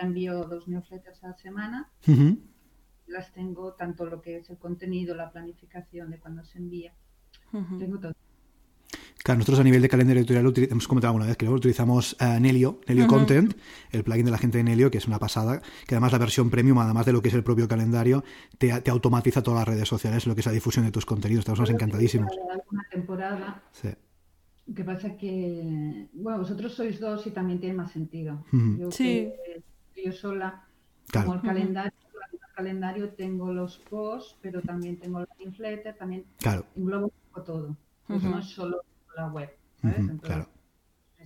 [0.00, 1.90] envío dos newsletters a la semana.
[3.06, 6.92] Las tengo tanto lo que es el contenido, la planificación de cuando se envía.
[7.52, 7.78] Ujú.
[7.78, 8.12] Tengo todo.
[9.24, 12.38] Claro, nosotros a nivel de calendario editorial hemos comentado alguna vez que luego utilizamos eh,
[12.40, 13.06] Nelio, Nelio.
[13.08, 13.54] Content,
[13.90, 16.48] el plugin de la gente de Nelio, que es una pasada, que además la versión
[16.50, 18.22] premium, además de lo que es el propio calendario,
[18.58, 21.40] te, te automatiza todas las redes sociales, lo que es la difusión de tus contenidos.
[21.40, 22.30] Estamos encantadísimos.
[22.52, 23.62] Alguna temporada.
[23.72, 23.88] Sí.
[24.68, 28.44] Lo que pasa que, bueno, vosotros sois dos y también tiene más sentido.
[28.78, 29.32] Yo, Sí.
[29.94, 30.62] que- yo sola,
[31.08, 31.26] Claro.
[31.28, 31.92] como el calendario,
[32.32, 36.66] el calendario tengo los posts, pero también tengo la newsletter, también Claro.
[36.76, 37.76] englobo un poco todo.
[38.06, 38.30] Pues Ujú.
[38.30, 38.82] No es solo
[39.16, 39.50] la web,
[39.80, 39.98] ¿sabes?
[40.00, 40.48] Entonces, claro.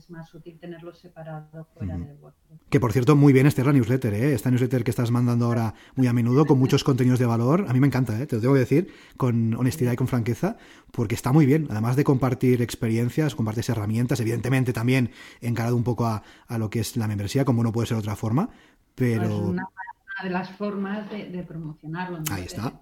[0.03, 2.05] Es más útil tenerlo separado fuera Ujú.
[2.07, 2.61] del WordPress.
[2.69, 4.35] Que por cierto, muy bien esta es la newsletter, ¿eh?
[4.35, 7.67] Esta newsletter que estás mandando ahora muy a menudo, con muchos contenidos de valor.
[7.69, 8.27] A mí me encanta, ¿eh?
[8.27, 10.57] Te lo tengo que decir con honestidad y con franqueza,
[10.91, 11.69] porque está muy bien.
[11.71, 16.81] Además de compartir experiencias, compartes herramientas, evidentemente también encarado un poco a, a lo que
[16.81, 18.49] es la membresía, como no puede ser de otra forma.
[18.53, 18.59] Es
[18.97, 19.39] Pero.
[19.39, 22.19] una, una de las formas de, de promocionarlo.
[22.19, 22.25] ¿no?
[22.35, 22.73] Ahí está.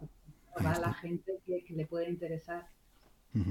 [0.57, 2.67] Que va Ahí a la gente que, que le puede interesar.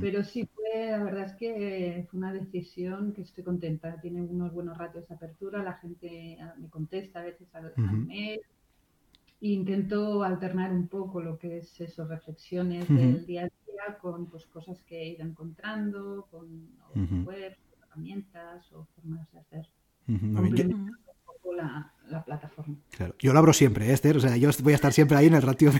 [0.01, 3.99] Pero sí fue, la verdad es que fue una decisión que estoy contenta.
[4.01, 8.41] Tiene unos buenos ratios de apertura, la gente ah, me contesta a veces al, mail.
[9.41, 14.45] Intento alternar un poco lo que es eso, reflexiones del día a día con pues,
[14.47, 16.67] cosas que he ido encontrando, con
[17.25, 19.65] webs, herramientas o formas de hacer
[21.49, 22.75] Poco la, la plataforma.
[22.95, 23.15] Claro.
[23.19, 24.17] Yo lo abro siempre, ¿eh, Esther.
[24.17, 25.79] O sea, yo voy a estar siempre ahí en el ratio de,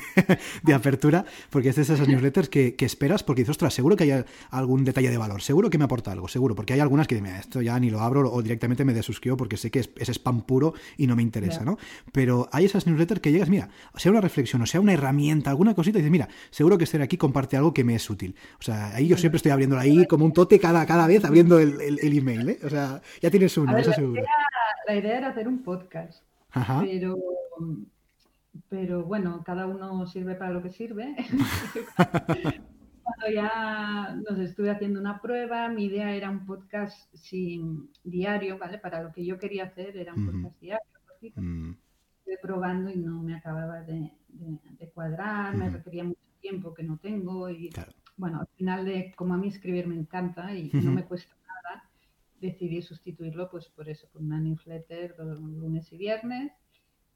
[0.64, 4.06] de apertura, porque es de esas newsletters que, que esperas, porque dices, ostras, seguro que
[4.06, 7.16] hay algún detalle de valor, seguro que me aporta algo, seguro, porque hay algunas que
[7.16, 9.90] dicen, "Mira, esto ya ni lo abro o directamente me desuscribo porque sé que es,
[9.98, 11.64] es spam puro y no me interesa.
[11.66, 11.78] ¿no?
[12.12, 15.74] Pero hay esas newsletters que llegas, mira, sea una reflexión o sea una herramienta, alguna
[15.76, 18.36] cosita, y dices, mira, seguro que Esther aquí comparte algo que me es útil.
[18.60, 21.60] O sea, ahí yo siempre estoy abriéndola ahí como un tote cada, cada vez abriendo
[21.60, 22.60] el, el- el email, ¿eh?
[22.64, 24.14] O sea, ya tienes uno, eso seguro.
[24.22, 24.24] idea,
[24.88, 26.82] la idea era hacer un podcast, Ajá.
[26.82, 27.18] pero,
[28.70, 31.16] pero bueno, cada uno sirve para lo que sirve.
[33.04, 38.78] Cuando ya nos estuve haciendo una prueba, mi idea era un podcast sin diario, ¿vale?
[38.78, 41.42] Para lo que yo quería hacer era un podcast diario, cortito.
[41.42, 41.76] Mm,
[42.20, 46.84] Estuve probando y no me acababa de, de- de cuadrar, me requería mucho tiempo que
[46.84, 47.92] no tengo y claro.
[48.16, 51.34] bueno, al final de como a mí escribir me encanta y no me cuesta
[52.42, 56.52] decidí sustituirlo pues por eso, por una newsletter los lunes y viernes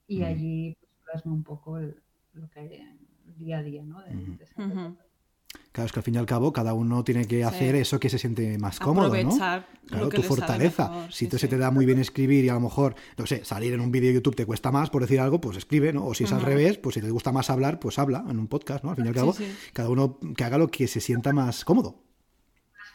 [0.08, 1.96] y allí pues, plasmo un poco el-
[2.34, 4.02] lo que hay en el día a día, ¿no?
[4.04, 4.38] De- Ujú.
[4.38, 4.98] de esa Ujú.
[5.72, 7.42] Claro, es que al fin y al cabo cada uno tiene que Sí.
[7.44, 9.36] hacer eso que se siente más cómodo, ¿no?
[9.38, 10.90] Claro, lo que tu fortaleza.
[10.90, 13.26] mejor, si sí, tú se te da muy bien escribir y a lo mejor, no
[13.28, 15.94] sé, salir en un vídeo de YouTube te cuesta más, por decir algo, pues escribe,
[15.94, 16.06] ¿no?
[16.08, 18.48] O si es al revés, pues si te gusta más hablar, pues habla en un
[18.48, 18.90] podcast, ¿no?
[18.92, 19.46] Al fin y al cabo, sí.
[19.74, 22.02] cada uno que haga lo que se sienta más cómodo.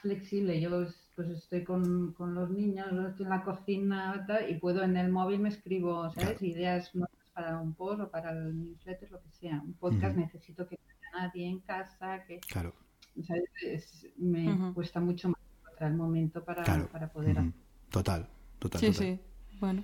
[0.02, 0.60] flexible.
[0.60, 0.86] Yo
[1.18, 5.40] pues estoy con, con los niños, estoy en la cocina y puedo en el móvil
[5.40, 6.40] me escribo, ¿sabes?
[6.42, 6.92] Ideas
[7.34, 9.60] para un post o para el newsletter, lo que sea.
[9.60, 12.38] Un podcast necesito que haya nadie en casa, que...
[12.38, 12.72] Claro.
[14.16, 17.36] me cuesta mucho más encontrar el momento para, para poder
[17.90, 18.24] Total,
[18.60, 18.80] total.
[18.80, 19.20] Sí, sí.
[19.58, 19.82] Bueno.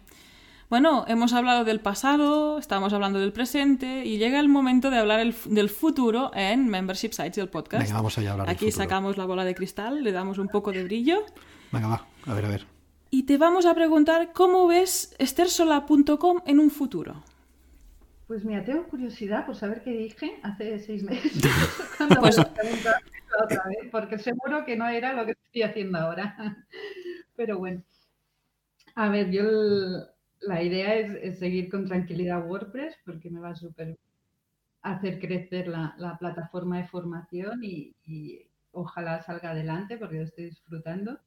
[0.75, 5.25] Bueno, hemos hablado del pasado, estamos hablando del presente y llega el momento de hablar
[5.25, 7.85] del futuro en Membership Sites del podcast.
[7.85, 10.83] Venga, vamos a hablar Aquí sacamos la bola de cristal, le damos un poco de
[10.83, 11.25] brillo.
[11.71, 12.67] Venga, va, a ver, a ver.
[13.11, 17.23] Y te vamos a preguntar cómo ves estersola.com en un futuro.
[18.27, 21.41] Pues mira, tengo curiosidad por saber qué dije hace seis meses
[21.99, 22.37] cuando pues...
[22.37, 26.67] otra vez, porque seguro que no era lo que estoy haciendo ahora.
[27.37, 27.85] Pero bueno.
[28.97, 29.43] A ver, yo
[30.47, 33.99] la idea es, seguir con tranquilidad WordPress porque me va a súper
[34.83, 41.21] hacer crecer la, plataforma de formación y, ojalá salga adelante porque lo estoy disfrutando.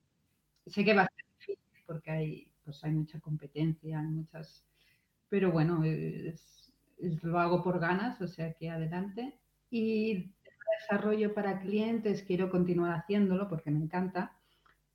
[0.65, 4.65] Sé que va a ser difícil porque hay, pues hay mucha competencia, hay muchas,
[5.29, 5.81] pero bueno,
[7.21, 9.39] lo hago por ganas, o sea que adelante.
[9.69, 10.33] Y
[10.81, 14.36] desarrollo para clientes quiero continuar haciéndolo porque me encanta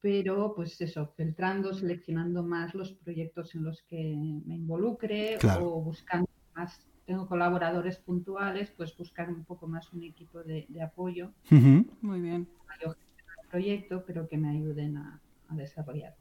[0.02, 6.28] pero pues eso, filtrando, seleccionando más los proyectos en los que me involucre o buscando
[6.56, 11.30] más, tengo colaboradores puntuales, pues buscar un poco más un equipo de, apoyo.
[11.50, 12.48] Muy bien.
[12.84, 16.16] el proyecto, pero que me ayuden a, desarrollar.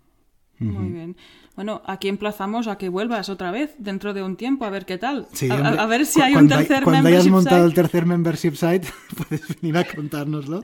[0.59, 1.15] Muy bien.
[1.55, 4.99] Bueno, aquí emplazamos a que vuelvas otra vez dentro de un tiempo a ver qué
[4.99, 5.27] tal.
[5.49, 9.77] a, ver si hay un tercer cuando hayas montado el tercer membership site, puedes venir
[9.77, 10.61] a contárnoslo.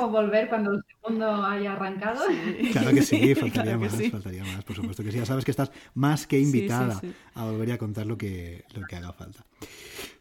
[0.00, 2.24] O volver cuando segundo haya arrancado.
[2.72, 5.18] Claro que sí, faltaría más, faltaría más, por supuesto que sí.
[5.18, 7.00] Ya sabes que estás más que invitada
[7.34, 9.44] a volver a contar lo que, lo que haga falta.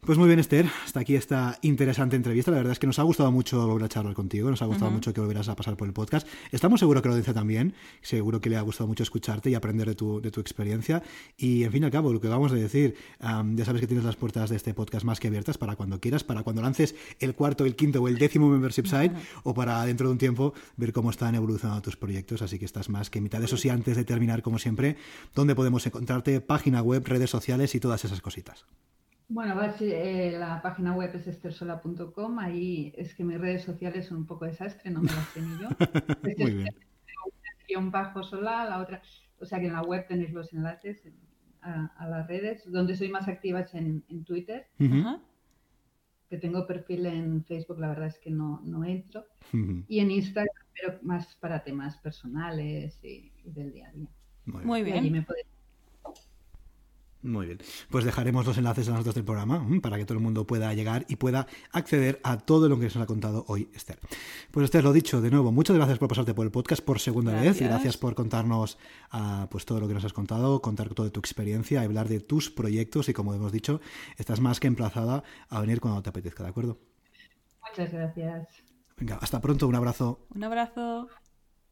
[0.01, 2.49] Pues muy bien, Esther, hasta aquí esta interesante entrevista.
[2.49, 4.89] La verdad es que nos ha gustado mucho volver a charlar contigo, nos ha gustado
[4.89, 6.25] mucho que volvieras a pasar por el podcast.
[6.51, 9.85] Estamos seguros que lo dice también, seguro que le ha gustado mucho escucharte y aprender
[9.85, 11.03] de tu, de tu experiencia.
[11.35, 14.05] Y en fin y al cabo, lo que vamos a decir, ya sabes que tienes
[14.05, 17.35] las puertas de este podcast más que abiertas para cuando quieras, para cuando lances el
[17.35, 19.11] cuarto, el quinto o el décimo membership site,
[19.43, 22.41] o para dentro de un tiempo ver cómo están evolucionando tus proyectos.
[22.41, 23.43] Así que estás más que mitad.
[23.43, 24.95] Eso sí, antes de terminar, como siempre,
[25.35, 26.39] ¿dónde podemos encontrarte?
[26.39, 28.65] Página web, redes sociales y todas esas cositas.
[29.29, 32.39] Bueno, eh, la página web es estersola.com.
[32.39, 35.57] Ahí es que mis redes sociales son un poco desastre, no me las sé ni
[35.59, 35.67] yo.
[36.37, 36.75] Muy bien.
[37.67, 39.01] Guión bajo sola, la otra.
[39.39, 41.03] O sea que en la web tenéis los enlaces
[41.61, 42.63] a, las redes.
[42.71, 44.67] Donde soy más activa es en, Twitter.
[44.77, 49.25] Que tengo perfil en Facebook, la verdad es que no, no entro.
[49.87, 54.07] Y en Instagram, pero más para temas personales y, del día a día.
[54.45, 55.11] Muy bien.
[55.11, 55.25] me
[57.23, 57.59] muy bien.
[57.89, 61.05] Pues dejaremos los enlaces a nosotros del programa para que todo el mundo pueda llegar
[61.09, 63.99] y pueda acceder a todo lo que nos ha contado hoy Esther.
[64.51, 67.33] Pues Esther, lo dicho de nuevo, muchas gracias por pasarte por el podcast por segunda
[67.33, 68.77] vez y gracias por contarnos
[69.11, 72.49] ah, pues todo lo que nos has contado, contar toda tu experiencia, hablar de tus
[72.49, 73.81] proyectos y como hemos dicho,
[74.17, 76.77] estás más que emplazada a venir cuando te apetezca, ¿de acuerdo?
[77.67, 78.66] Muchas gracias.
[78.97, 80.25] Venga, hasta pronto, un abrazo.
[80.33, 81.07] Un abrazo.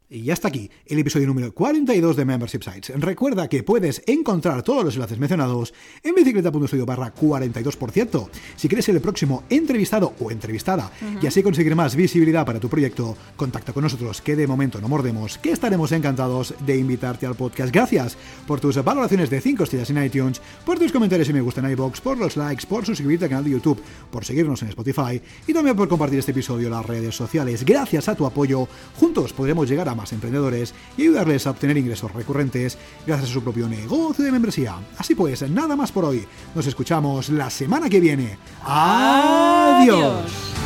[0.08, 2.92] Y ya está aquí el episodio número 42 de Membership Sites.
[3.00, 8.30] Recuerda que puedes encontrar todos los enlaces mencionados en bicicleta.studio barra 42%.
[8.56, 12.70] Si quieres ser el próximo entrevistado o entrevistada y así conseguir más visibilidad para tu
[12.70, 17.34] proyecto, contacta con nosotros que de momento no mordemos, que estaremos encantados de invitarte al
[17.34, 17.74] podcast.
[17.74, 21.62] Gracias por tus valoraciones de 5 estrellas en iTunes, por tus comentarios y me gusta
[21.62, 23.82] en iBox, por los likes, por suscribirte al canal de YouTube,
[24.12, 27.66] por seguirnos en Spotify y también por compartir este episodio en las redes sociales.
[27.66, 28.68] Gracias a tu apoyo,
[29.00, 33.44] juntos podremos llegar a más emprendedores y ayudarles a obtener ingresos recurrentes gracias a su
[33.44, 34.76] propio negocio de membresía.
[34.98, 36.26] Así pues, nada más por hoy.
[36.54, 38.38] Nos escuchamos la semana que viene.
[38.64, 40.65] ¡Adiós!